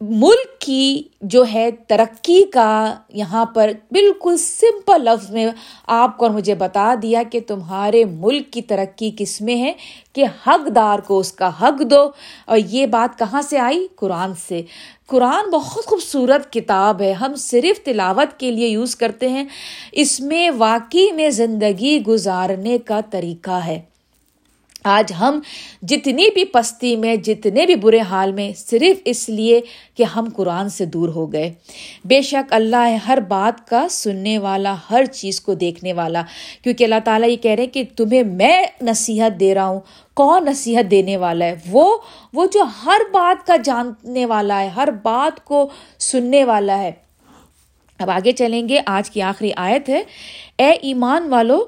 ملک 0.00 0.60
کی 0.60 1.02
جو 1.20 1.44
ہے 1.54 1.70
ترقی 1.70 2.44
کا 2.44 2.94
یہاں 3.08 3.44
پر 3.44 3.70
بالکل 3.90 4.36
سمپل 4.36 5.04
لفظ 5.04 5.30
میں 5.30 5.46
آپ 5.86 6.18
کو 6.18 6.24
اور 6.26 6.34
مجھے 6.34 6.54
بتا 6.54 6.94
دیا 7.02 7.22
کہ 7.32 7.40
تمہارے 7.46 8.04
ملک 8.04 8.52
کی 8.52 8.62
ترقی 8.62 9.10
کس 9.18 9.40
میں 9.40 9.56
ہے 9.56 9.72
کہ 10.12 10.24
حقدار 10.46 10.98
کو 10.98 11.18
اس 11.18 11.32
کا 11.32 11.50
حق 11.62 11.82
دو 11.90 12.10
اور 12.46 12.58
یہ 12.58 12.86
بات 12.86 13.18
کہاں 13.18 13.42
سے 13.42 13.58
آئی؟ 13.58 13.86
قرآن 13.96 14.32
سے۔ 14.48 14.62
قرآن 15.06 15.50
بہت 15.50 15.86
خوبصورت 15.86 16.52
کتاب 16.52 17.02
ہے۔ 17.02 17.12
ہم 17.12 17.34
صرف 17.34 17.84
تلاوت 17.84 18.40
کے 18.40 18.50
لیے 18.50 18.68
یوز 18.68 18.96
کرتے 18.96 19.28
ہیں۔ 19.28 19.44
اس 19.92 20.20
میں 20.20 20.50
واقعی 20.58 21.12
میں 21.12 21.30
زندگی 21.30 22.02
گزارنے 22.02 22.78
کا 22.78 23.00
طریقہ 23.10 23.60
ہے۔ 23.66 23.80
آج 24.88 25.12
ہم 25.20 25.40
جتنی 25.82 26.30
بھی 26.34 26.44
پستی 26.44 26.96
میں، 26.96 27.16
جتنے 27.16 27.66
بھی 27.66 27.74
برے 27.74 28.00
حال 28.00 28.32
میں، 28.32 28.52
صرف 28.56 29.02
اس 29.04 29.28
لیے 29.28 29.60
کہ 29.94 30.02
ہم 30.02 30.28
قرآن 30.36 30.68
سے 30.68 30.84
دور 30.84 31.08
ہو 31.08 31.32
گئے۔ 31.32 31.54
بے 32.04 32.22
شک 32.22 32.52
اللہ 32.52 32.76
ہے 32.76 32.96
ہر 32.96 33.18
بات 33.28 33.68
کا 33.68 33.86
سننے 33.90 34.38
والا، 34.38 34.74
ہر 34.90 35.04
چیز 35.04 35.40
کو 35.40 35.54
دیکھنے 35.54 35.92
والا۔ 35.92 36.22
کیونکہ 36.62 36.84
اللہ 36.84 36.94
تعالیٰ 37.04 37.28
یہ 37.28 37.36
کہہ 37.36 37.50
رہے 37.50 37.66
کہ 37.66 37.82
تمہیں 37.96 38.22
میں 38.22 38.62
نصیحت 38.82 39.40
دے 39.40 39.54
رہا 39.54 39.66
ہوں۔ 39.66 39.80
کون 40.14 40.44
نصیحت 40.44 40.90
دینے 40.90 41.16
والا 41.16 41.44
ہے؟ 41.44 41.54
وہ 41.70 41.98
وہ 42.34 42.46
جو 42.52 42.62
ہر 42.84 43.00
بات 43.12 43.46
کا 43.46 43.56
جاننے 43.56 44.26
والا 44.26 44.60
ہے، 44.60 44.68
ہر 44.68 44.88
بات 44.90 45.44
کو 45.44 45.68
سننے 45.98 46.44
والا 46.44 46.78
ہے۔ 46.78 46.92
اب 47.98 48.10
آگے 48.10 48.32
چلیں 48.32 48.68
گے۔ 48.68 48.80
آج 48.86 49.10
کی 49.10 49.22
آخری 49.22 49.50
آیت 49.56 49.88
ہے۔ 49.88 50.02
اے 50.56 50.70
ایمان 50.70 51.28
والو 51.28 51.64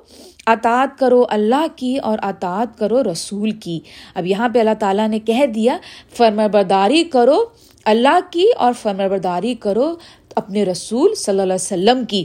اطاعت 0.50 0.98
کرو 0.98 1.24
اللہ 1.28 1.66
کی 1.76 1.96
اور 1.96 2.18
اطاعت 2.22 2.78
کرو 2.78 3.02
رسول 3.12 3.50
کی۔ 3.50 3.80
اب 4.14 4.26
یہاں 4.26 4.48
پہ 4.48 4.58
اللہ 4.58 4.74
تعالیٰ 4.78 5.08
نے 5.08 5.18
کہہ 5.18 5.46
دیا 5.46 5.78
فرم 6.16 6.40
برداری 6.52 7.04
کرو 7.04 7.44
اللہ 7.84 8.18
کی 8.30 8.46
اور 8.58 8.72
فرم 8.82 8.96
برداری 8.96 9.54
کرو 9.54 9.94
اپنے 10.36 10.64
رسول 10.64 11.14
صلی 11.14 11.30
اللہ 11.30 11.42
علیہ 11.42 11.54
وسلم 11.54 12.04
کی۔ 12.04 12.24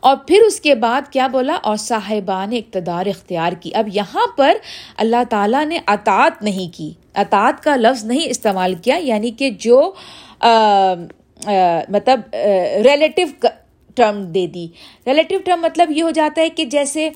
اور 0.00 0.16
پھر 0.16 0.40
اس 0.46 0.60
کے 0.60 0.74
بعد 0.74 1.12
کیا 1.12 1.26
بولا؟ 1.26 1.58
اور 1.62 1.76
صاحبان 1.76 2.52
اقتدار 2.52 3.06
اختیار 3.06 3.52
کی۔ 3.52 3.70
اب 3.74 3.88
یہاں 3.92 4.26
پر 4.36 4.52
اللہ 4.96 5.24
تعالیٰ 5.30 5.64
نے 5.64 5.78
اطاعت 5.86 6.42
نہیں 6.42 6.76
کی۔ 6.76 6.92
اطاعت 7.14 7.62
کا 7.62 7.76
لفظ 7.76 8.04
نہیں 8.04 8.20
استعمال 8.24 8.74
کیا 8.74 8.96
یعنی 8.96 9.30
کہ 9.30 9.50
جو 9.50 9.92
آ, 10.40 10.48
آ, 11.46 11.50
مطلب 11.88 12.20
ریلیٹو 12.84 13.46
ٹرم 14.00 14.22
دے 14.24 14.46
دی۔ 14.46 14.66
ریلیٹو 15.06 15.38
ٹرم 15.44 15.60
مطلب 15.60 15.90
یہ 15.90 16.02
ہو 16.02 16.10
جاتا 16.10 16.40
ہے 16.42 16.48
کہ 16.48 16.64
جیسے 16.64 17.08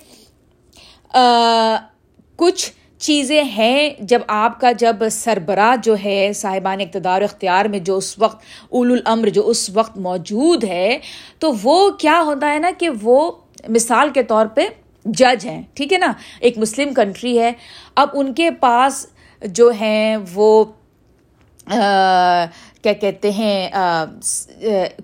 کچھ 2.36 2.70
چیزیں 2.98 3.42
ہیں 3.44 3.90
جب 4.00 4.20
آپ 4.26 4.60
کا 4.60 4.72
جب 4.72 4.96
سربراہ 5.10 5.74
جو 5.82 5.94
ہے، 6.04 6.32
صاحبان 6.34 6.80
اقتدار 6.80 7.22
اختیار 7.22 7.64
میں 7.64 7.78
جو 7.78 7.96
اس 7.96 8.18
وقت 8.18 8.42
اول 8.70 8.92
الامر 8.92 9.28
جو 9.28 9.46
اس 9.48 9.70
وقت 9.70 9.98
موجود 9.98 10.64
ہے، 10.64 10.98
تو 11.38 11.52
وہ 11.62 11.90
کیا 11.90 12.22
ہوتا 12.26 12.52
ہے 12.52 12.58
نا 12.58 12.70
کہ 12.78 12.88
وہ 13.02 13.30
مثال 13.68 14.08
کے 14.14 14.22
طور 14.22 14.46
پہ 14.46 14.66
جج 15.04 15.46
ہیں۔ 15.46 15.62
ٹھیک 15.74 15.92
ہے 15.92 15.98
نا؟ 15.98 16.12
ایک 16.40 16.58
مسلم 16.58 16.94
کنٹری 16.94 17.38
ہے۔ 17.40 17.52
اب 17.94 18.08
ان 18.12 18.32
کے 18.34 18.50
پاس 18.50 19.06
جو 19.42 19.70
ہیں 19.80 20.16
وہ 20.34 20.64
کیا 22.84 22.92
کہتے 22.92 23.30
ہیں 23.32 23.68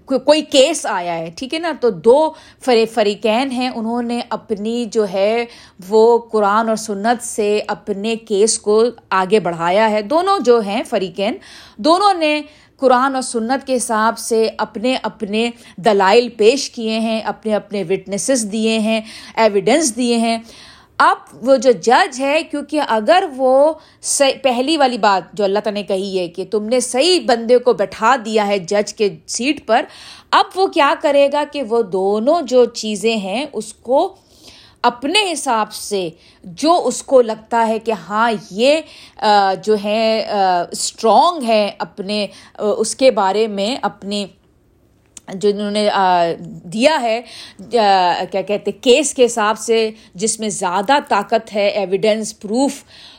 کوئی 0.07 0.43
کیس 0.43 0.85
آیا 0.87 1.17
ہے، 1.19 1.31
ٹھیک 1.37 1.55
ہے 1.55 1.59
نا؟ 1.59 1.73
تو 1.81 1.91
دو 1.91 2.19
فریقین 2.65 3.51
ہیں، 3.51 3.69
انہوں 3.69 4.03
نے 4.03 4.21
اپنی 4.31 4.85
جو 4.93 5.05
ہے 5.13 5.45
وہ 5.89 6.19
قرآن 6.33 6.69
اور 6.69 6.77
سنت 6.77 7.23
سے 7.25 7.61
اپنے 7.69 8.15
کیس 8.29 8.59
کو 8.59 8.83
آگے 9.11 9.41
بڑھایا 9.41 9.91
ہے۔ 9.91 10.03
دونوں 10.03 10.39
جو 10.47 10.61
ہیں 10.61 10.83
فریقین، 10.89 11.37
دونوں 11.79 12.15
نے 12.15 12.41
قرآن 12.81 13.15
اور 13.15 13.23
سنت 13.23 13.67
کے 13.67 13.77
حساب 13.77 14.19
سے 14.19 14.49
اپنے 14.59 14.97
اپنے 15.03 15.51
دلائل 15.77 16.29
پیش 16.37 16.71
کیے 16.71 16.99
ہیں، 16.99 17.21
اپنے 17.21 17.55
اپنے 17.55 17.83
وٹنسز 17.91 18.47
دیے 18.53 18.79
ہیں 18.79 19.01
ایویڈنس 19.37 19.97
دیے 19.97 20.17
ہیں۔ 20.17 20.39
اب 21.01 21.47
وہ 21.47 21.57
جو 21.57 21.71
جج 21.83 22.21
ہے، 22.21 22.43
کیونکہ 22.51 22.81
اگر 22.89 23.25
وہ 23.37 23.73
پہلی 24.43 24.77
والی 24.77 24.99
بات 24.99 25.33
جو 25.33 25.45
اللہ 25.45 25.59
تعالیٰ 25.59 25.83
نے 25.83 25.87
کہی 25.89 26.19
ہے 26.19 26.27
کہ 26.29 26.45
تم 26.51 26.65
نے 26.69 26.81
صحیح 26.81 27.21
بندے 27.27 27.59
کو 27.59 27.73
بٹھا 27.75 28.15
دیا 28.25 28.47
ہے 28.47 28.59
جج 28.71 28.93
کے 28.95 29.09
سیٹ 29.27 29.67
پر، 29.67 29.85
اب 30.31 30.47
وہ 30.55 30.67
کیا 30.75 30.93
کرے 31.03 31.29
گا 31.33 31.45
کہ 31.53 31.63
وہ 31.69 31.83
دونوں 31.93 32.41
جو 32.49 32.65
چیزیں 32.75 33.17
ہیں 33.17 33.45
اس 33.53 33.73
کو 33.75 34.15
اپنے 34.85 35.21
حساب 35.33 35.73
سے، 35.73 36.09
جو 36.45 36.75
اس 36.87 37.03
کو 37.03 37.21
لگتا 37.23 37.67
ہے 37.69 37.79
کہ 37.79 37.93
ہاں 38.09 38.31
یہ 38.51 38.81
جو 39.65 39.77
ہے 39.85 40.27
اسٹرانگ 40.73 41.43
ہے 41.49 41.71
اپنے 41.79 42.27
اس 42.59 42.95
کے 42.97 43.11
بارے 43.13 43.47
میں 43.49 43.75
اپنی 43.83 44.25
جو 45.35 45.49
انہوں 45.49 45.71
نے 45.71 45.89
دیا 46.65 46.99
ہے 47.03 47.21
کیا 47.71 48.25
کہتے 48.31 48.73
کیس 48.73 49.15
کے 49.15 49.25
حساب 49.25 49.59
سے 49.59 49.91
جس 50.15 50.41
میں 50.41 50.49
زیادہ 50.49 50.99
طاقت 51.09 51.55
ہے 51.55 51.69
ایویڈنس 51.69 52.41
پروف 52.41 52.73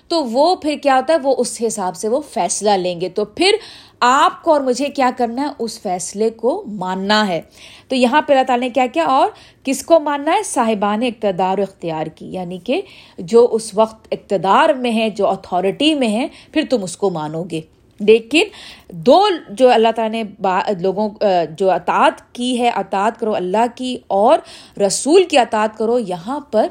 تو 0.07 0.23
وہ 0.25 0.55
پھر 0.55 0.75
کیا 0.83 0.95
ہوتا 0.95 1.13
ہے، 1.13 1.19
وہ 1.23 1.35
اس 1.37 1.61
حساب 1.67 1.95
سے 1.95 2.07
وہ 2.07 2.21
فیصلہ 2.33 2.69
لیں 2.69 3.01
گے۔ 3.01 3.09
تو 3.09 3.25
پھر 3.25 3.51
آپ 3.99 4.43
کو 4.43 4.53
اور 4.53 4.61
مجھے 4.61 4.85
کیا 4.85 5.09
کرنا 5.17 5.41
ہے، 5.41 5.47
اس 5.59 5.81
فیصلے 5.81 6.29
کو 6.29 6.63
ماننا 6.67 7.27
ہے۔ 7.27 7.41
تو 7.87 7.95
یہاں 7.95 8.21
پہ 8.21 8.33
اللہ 8.33 8.43
تعالیٰ 8.43 8.67
نے 8.67 8.73
کیا 8.73 8.85
کیا، 8.93 9.03
اور 9.03 9.29
کس 9.63 9.83
کو 9.85 9.99
ماننا 9.99 10.33
ہے؟ 10.33 10.43
صاحبان 10.43 11.03
اقتدار 11.03 11.57
و 11.57 11.61
اختیار 11.61 12.07
کی۔ 12.07 12.33
یعنی 12.33 12.57
کہ 12.57 12.81
جو 13.17 13.47
اس 13.51 13.71
وقت 13.73 14.07
اقتدار 14.11 14.69
میں 14.69 14.91
ہے، 14.91 15.09
جو 15.09 15.27
اتھارٹی 15.27 15.95
میں 15.95 16.07
ہے، 16.07 16.27
پھر 16.51 16.61
تم 16.69 16.83
اس 16.83 16.97
کو 16.97 17.09
مانو 17.09 17.43
گے۔ 17.43 17.61
لیکن 18.01 18.43
دو 18.89 19.27
جو 19.49 19.69
اللہ 19.69 19.87
تعالیٰ 19.95 20.23
نے 20.23 20.45
لوگوں 20.79 21.09
جو 21.57 21.71
اطاعت 21.71 22.33
کی 22.33 22.59
ہے، 22.59 22.69
اطاعت 22.69 23.19
کرو 23.19 23.35
اللہ 23.35 23.65
کی 23.75 23.97
اور 24.07 24.39
رسول 24.79 25.23
کی 25.23 25.37
اطاعت 25.37 25.77
کرو، 25.77 25.99
یہاں 25.99 26.39
پر 26.39 26.67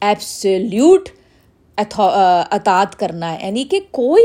ایپسلیوٹ 0.00 1.08
اطاعت 1.76 2.98
کرنا 2.98 3.34
ہے۔ 3.34 3.46
یعنی 3.46 3.64
کہ 3.64 3.80
کوئی 3.90 4.24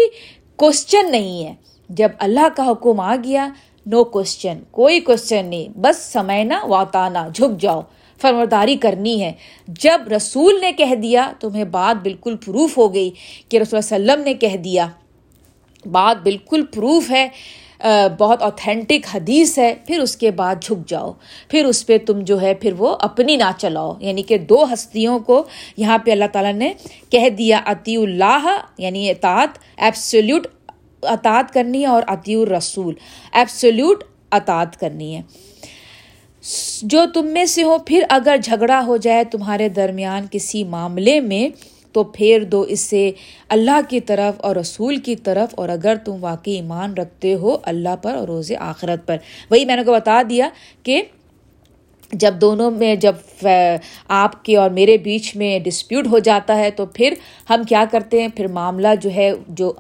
کوشچن 0.55 1.11
نہیں 1.11 1.45
ہے۔ 1.45 1.53
جب 1.89 2.09
اللہ 2.19 2.47
کا 2.55 2.71
حکم 2.71 2.99
آ 2.99 3.15
گیا 3.23 3.47
نو 3.85 4.03
کوشچن 4.03 4.57
کوئی 4.71 4.99
کوشچن 4.99 5.45
نہیں۔ 5.45 5.77
بس 5.77 5.97
سمعنا 6.13 6.59
واتانا 6.63 7.27
جھک 7.27 7.61
جاؤ۔ 7.61 7.81
فرمرداری 8.21 8.75
کرنی 8.75 9.23
ہے۔ 9.23 9.33
جب 9.67 10.01
رسول 10.15 10.61
نے 10.61 10.71
کہہ 10.71 10.95
دیا، 10.95 11.31
تمہیں 11.39 11.63
بات 11.63 12.03
بالکل 12.03 12.35
پروف 12.45 12.77
ہو 12.77 12.93
گئی 12.93 13.11
کہ 13.49 13.57
رسول 13.57 13.79
اللہ 13.81 13.95
علیہ 13.95 14.13
وسلم 14.13 14.25
نے 14.25 14.33
کہہ 14.33 14.57
دیا۔ 14.57 14.87
بات 15.87 16.23
بالکل 16.23 16.65
پروف 16.65 17.11
ہے 17.11 17.27
بہت 18.17 18.41
اوتھینٹک 18.41 19.15
حدیث 19.15 19.57
ہے، 19.57 19.75
پھر 19.87 19.99
اس 19.99 20.17
کے 20.17 20.31
بعد 20.31 20.55
جھک 20.61 20.89
جاؤ۔ 20.89 21.11
پھر 21.49 21.65
اس 21.65 21.87
پہ 21.87 21.97
تم 21.97 22.19
جو 22.19 22.41
ہے، 22.41 22.53
پھر 22.53 22.73
وہ 22.77 22.95
اپنی 22.99 23.35
نہ 23.35 23.51
چلاؤ۔ 23.57 23.93
یعنی 23.99 24.23
کہ 24.23 24.37
دو 24.37 24.63
ہستیوں 24.73 25.19
کو 25.19 25.43
یہاں 25.77 25.97
پہ 25.97 26.11
اللہ 26.11 26.25
تعالیٰ 26.31 26.53
نے 26.53 26.73
کہہ 27.09 27.29
دیا 27.29 27.59
عطی 27.65 27.95
اللہ 27.95 28.57
یعنی 28.77 29.09
اطاعت 29.09 29.49
ایپسلیوٹ 29.77 30.47
اطاعت 31.03 31.53
کرنی 31.53 31.81
ہے 31.81 31.87
اور 31.87 32.03
عطی 32.07 32.35
الرسول 32.35 32.93
ایپسلیوٹ 33.31 34.03
اطاعت 34.31 34.79
کرنی 34.79 35.15
ہے۔ 35.15 35.21
جو 36.81 37.05
تم 37.13 37.25
میں 37.25 37.45
سے 37.45 37.63
ہو، 37.63 37.77
پھر 37.85 38.03
اگر 38.09 38.35
جھگڑا 38.43 38.83
ہو 38.87 38.97
جائے 38.97 39.23
تمہارے 39.23 39.69
درمیان 39.69 40.25
کسی 40.31 40.63
معاملے 40.63 41.19
میں 41.19 41.76
تو 41.97 42.03
پھیر 42.13 42.43
دو 42.43 42.61
اس 42.69 42.79
سے 42.79 43.09
اللہ 43.49 43.79
کی 43.89 43.99
طرف 44.01 44.33
اور 44.37 44.55
رسول 44.55 44.97
کی 44.97 45.15
طرف، 45.15 45.53
اور 45.55 45.69
اگر 45.69 45.95
تم 46.05 46.15
واقعی 46.21 46.53
ایمان 46.53 46.93
رکھتے 46.93 47.33
ہو 47.33 47.57
اللہ 47.63 47.95
پر 48.01 48.15
اور 48.15 48.27
روز 48.27 48.51
آخرت 48.59 49.05
پر۔ 49.07 49.17
وہی 49.51 49.65
میں 49.65 49.75
نے 49.75 49.83
کو 49.83 49.91
بتا 49.91 50.21
دیا 50.29 50.49
کہ 50.83 51.01
جب 52.13 52.33
دونوں 52.41 52.69
میں، 52.71 52.95
جب 52.95 53.47
آپ 54.07 54.43
کے 54.45 54.55
اور 54.57 54.69
میرے 54.69 54.97
بیچ 54.97 55.35
میں 55.35 55.57
ڈسپیوٹ 55.59 56.07
ہو 56.07 56.19
جاتا 56.19 56.55
ہے 56.55 56.69
تو 56.71 56.85
پھر 56.85 57.13
ہم 57.49 57.63
کیا 57.63 57.83
کرتے 57.91 58.21
ہیں؟ 58.21 58.27
پھر 58.35 58.47
معاملہ 58.47 58.87
جو 59.01 59.09
ہے، 59.15 59.31
جو 59.47 59.73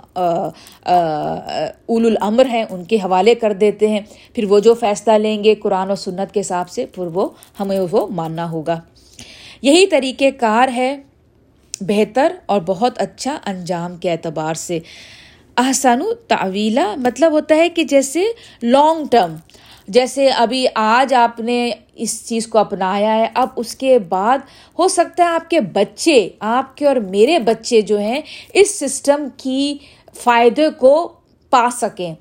اول 0.85 2.05
العمر 2.05 2.45
ہیں، 2.45 2.63
ان 2.69 2.83
کے 2.83 2.95
حوالے 2.95 3.35
کر 3.35 3.53
دیتے 3.53 3.87
ہیں۔ 3.87 4.01
پھر 4.33 4.45
وہ 4.49 4.59
جو 4.59 4.73
فیصلہ 4.73 5.13
لیں 5.17 5.43
گے 5.43 5.55
قرآن 5.55 5.91
و 5.91 5.95
سنت 5.95 6.33
کے 6.33 6.39
حساب 6.39 6.69
سے، 6.69 6.85
پھر 6.85 7.07
وہ 7.13 7.29
ہمیں 7.59 7.79
وہ 7.91 8.07
ماننا 8.11 8.49
ہوگا۔ 8.51 8.79
یہی 9.61 9.85
طریقہ 9.87 10.29
کار 10.39 10.67
ہے۔ 10.75 10.95
بہتر 11.81 12.35
اور 12.45 12.61
بہت 12.65 12.97
اچھا 12.97 13.39
انجام 13.45 13.97
کے 13.97 14.11
اعتبار 14.11 14.53
سے۔ 14.53 14.79
احسن 15.57 15.99
تعویلا 16.27 16.95
مطلب 16.97 17.31
ہوتا 17.31 17.55
ہے 17.55 17.69
کہ 17.69 17.83
جیسے 17.83 18.23
لانگ 18.63 19.05
ٹرم 19.11 19.35
جیسے 19.87 20.29
ابھی 20.29 20.65
آج 20.75 21.13
آپ 21.13 21.39
نے 21.39 21.71
اس 21.95 22.27
چیز 22.27 22.47
کو 22.47 22.57
اپنایا 22.57 23.15
ہے، 23.15 23.27
اب 23.33 23.47
اس 23.55 23.75
کے 23.75 23.99
بعد 23.99 24.37
ہو 24.79 24.87
سکتا 24.87 25.23
ہے 25.23 25.29
آپ 25.29 25.49
کے 25.49 25.59
بچے، 25.61 26.29
آپ 26.39 26.77
کے 26.77 26.85
اور 26.85 26.95
میرے 26.95 27.39
بچے 27.39 27.81
جو 27.81 27.99
ہیں، 27.99 28.21
اس 28.53 28.79
سسٹم 28.79 29.27
کی 29.37 29.77
فائدے 30.13 30.69
کو 30.79 31.13
پا 31.49 31.67
سکیں۔ 31.71 32.15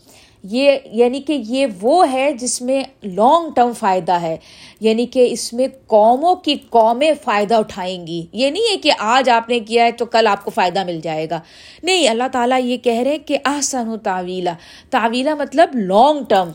یہ 0.51 0.73
یعنی 0.85 1.21
کہ 1.21 1.39
یہ 1.47 1.67
وہ 1.81 2.13
ہے 2.13 2.33
جس 2.33 2.63
میں 2.63 2.85
لانگ 3.03 3.51
ٹرم 3.57 3.73
فائدہ 3.73 4.13
ہے 4.13 4.37
یعنی 4.81 5.07
کہ 5.07 5.29
اس 5.31 5.53
میں 5.53 5.69
قوموں 5.87 6.35
کی 6.35 6.55
قومیں 6.71 7.13
فائدہ 7.25 7.55
اٹھائیں 7.55 8.07
گی۔ 8.07 8.27
یہ 8.33 8.51
نہیں 8.51 8.73
ہے 8.73 8.77
کہ 8.77 8.91
آج 8.99 9.31
آپ 9.31 9.49
نے 9.49 9.61
کیا 9.61 9.85
ہے 9.85 9.93
تو 9.93 10.05
کل 10.05 10.27
آپ 10.31 10.45
کو 10.45 10.51
فائدہ 10.51 10.85
مل 10.85 11.01
جائے 11.03 11.31
گا۔ 11.31 11.41
نہیں، 11.83 12.09
اللہ 12.09 12.29
تعالیٰ 12.33 12.61
یہ 12.65 12.77
کہہ 12.77 13.01
رہے 13.01 13.19
کہ 13.19 13.39
احسن 13.45 13.89
و 13.89 13.97
تعویلہ 13.97 14.51
تعویلہ 14.91 15.35
مطلب 15.35 15.69
لانگ 15.75 16.25
ٹرم 16.29 16.51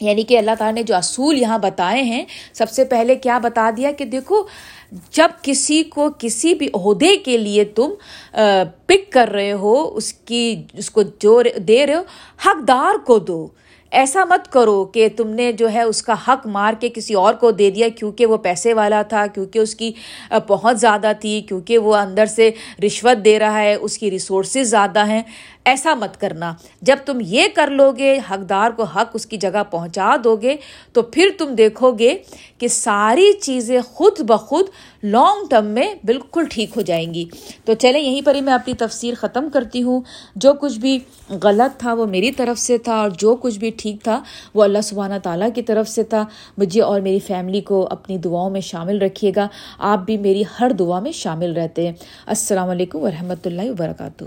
یعنی 0.00 0.22
کہ 0.22 0.38
اللہ 0.38 0.54
تعالیٰ 0.58 0.74
نے 0.74 0.82
جو 0.82 0.94
اصول 0.94 1.38
یہاں 1.38 1.58
بتائے 1.58 2.02
ہیں، 2.02 2.24
سب 2.52 2.70
سے 2.70 2.84
پہلے 2.84 3.14
کیا 3.14 3.38
بتا 3.38 3.70
دیا 3.76 3.90
کہ 3.90 4.04
دیکھو، 4.04 4.42
جب 5.12 5.28
کسی 5.42 5.82
کو 5.82 6.08
کسی 6.18 6.54
بھی 6.54 6.68
عہدے 6.74 7.16
کے 7.16 7.36
لیے 7.36 7.64
تم 7.64 7.94
پک 8.86 9.12
کر 9.12 9.28
رہے 9.28 9.52
ہو، 9.52 9.74
اس 9.96 10.12
کی، 10.12 10.62
اس 10.72 10.90
کو 10.90 11.02
جو 11.02 11.42
دے 11.68 11.86
رہے 11.86 11.94
ہو، 11.94 12.02
حقدار 12.46 12.98
کو 13.06 13.18
دو۔ 13.18 13.46
ایسا 13.92 14.24
مت 14.24 14.52
کرو 14.52 14.84
کہ 14.84 15.08
تم 15.16 15.28
نے 15.28 15.50
جو 15.52 15.72
ہے 15.72 15.82
اس 15.82 16.02
کا 16.02 16.14
حق 16.28 16.46
مار 16.46 16.74
کے 16.80 16.88
کسی 16.94 17.14
اور 17.14 17.34
کو 17.34 17.50
دے 17.50 17.70
دیا، 17.70 17.88
کیونکہ 17.88 18.26
وہ 18.26 18.36
پیسے 18.36 18.72
والا 18.74 19.02
تھا، 19.02 19.26
کیونکہ 19.34 19.58
اس 19.58 19.74
کی 19.74 19.92
بہت 20.48 20.80
زیادہ 20.80 21.12
تھی، 21.20 21.40
کیونکہ 21.40 21.78
وہ 21.78 21.94
اندر 21.96 22.26
سے 22.26 22.50
رشوت 22.86 23.24
دے 23.24 23.38
رہا 23.38 23.60
ہے، 23.60 23.74
اس 23.74 23.98
کی 23.98 24.10
ریسورسز 24.10 24.70
زیادہ 24.70 25.06
ہیں۔ 25.06 25.22
ایسا 25.66 25.94
مت 25.94 26.20
کرنا۔ 26.20 26.52
جب 26.82 26.96
تم 27.04 27.18
یہ 27.20 27.46
کر 27.54 27.70
لو 27.70 27.90
گے 27.92 28.18
حقدار 28.30 28.70
کو 28.70 28.82
حق 28.82 29.10
اس 29.14 29.26
کی 29.26 29.36
جگہ 29.36 29.62
پہنچا 29.70 30.16
دو 30.24 30.36
گے 30.36 30.56
تو 30.92 31.02
پھر 31.02 31.28
تم 31.38 31.54
دیکھو 31.54 31.90
گے 31.90 32.16
کہ 32.58 32.68
ساری 32.68 33.32
چیزیں 33.32 33.80
خود 33.80 34.20
بخود 34.20 34.66
لانگ 35.02 35.46
ٹرم 35.50 35.66
میں 35.66 35.94
بالکل 36.04 36.44
ٹھیک 36.50 36.70
ہو 36.76 36.80
جائیں 36.80 37.14
گی۔ 37.14 37.24
تو 37.64 37.74
چلیں، 37.74 38.00
یہیں 38.00 38.22
پر 38.24 38.34
ہی 38.34 38.40
میں 38.40 38.52
اپنی 38.52 38.74
تفسیر 38.74 39.14
ختم 39.14 39.48
کرتی 39.52 39.82
ہوں۔ 39.82 40.00
جو 40.36 40.52
کچھ 40.54 40.78
بھی 40.78 40.98
غلط 41.42 41.80
تھا 41.80 41.92
وہ 41.92 42.06
میری 42.06 42.32
طرف 42.32 42.58
سے 42.58 42.78
تھا، 42.78 42.94
اور 42.94 43.10
جو 43.10 43.36
کچھ 43.36 43.58
بھی 43.58 43.70
ٹھیک 43.76 44.02
تھا 44.04 44.22
وہ 44.54 44.64
اللہ 44.64 44.80
سبحانہ 44.82 45.14
تعالیٰ 45.22 45.48
کی 45.54 45.62
طرف 45.62 45.88
سے 45.88 46.02
تھا۔ 46.02 46.24
مجھے 46.58 46.82
اور 46.82 47.00
میری 47.00 47.18
فیملی 47.18 47.60
کو 47.60 47.88
اپنی 47.90 48.18
دعاؤں 48.18 48.50
میں 48.50 48.60
شامل 48.60 48.98
رکھیے 48.98 49.32
گا۔ 49.36 49.48
آپ 49.78 49.98
بھی 49.98 50.16
میری 50.16 50.42
ہر 50.60 50.70
دعا 50.70 51.00
میں 51.00 51.12
شامل 51.12 51.52
رہتے 51.52 51.86
ہیں۔ 51.86 51.94
السلام 52.26 52.68
علیکم 52.68 52.98
ورحمۃ 52.98 53.42
اللہ 53.44 53.70
وبرکاتہ۔ 53.70 54.24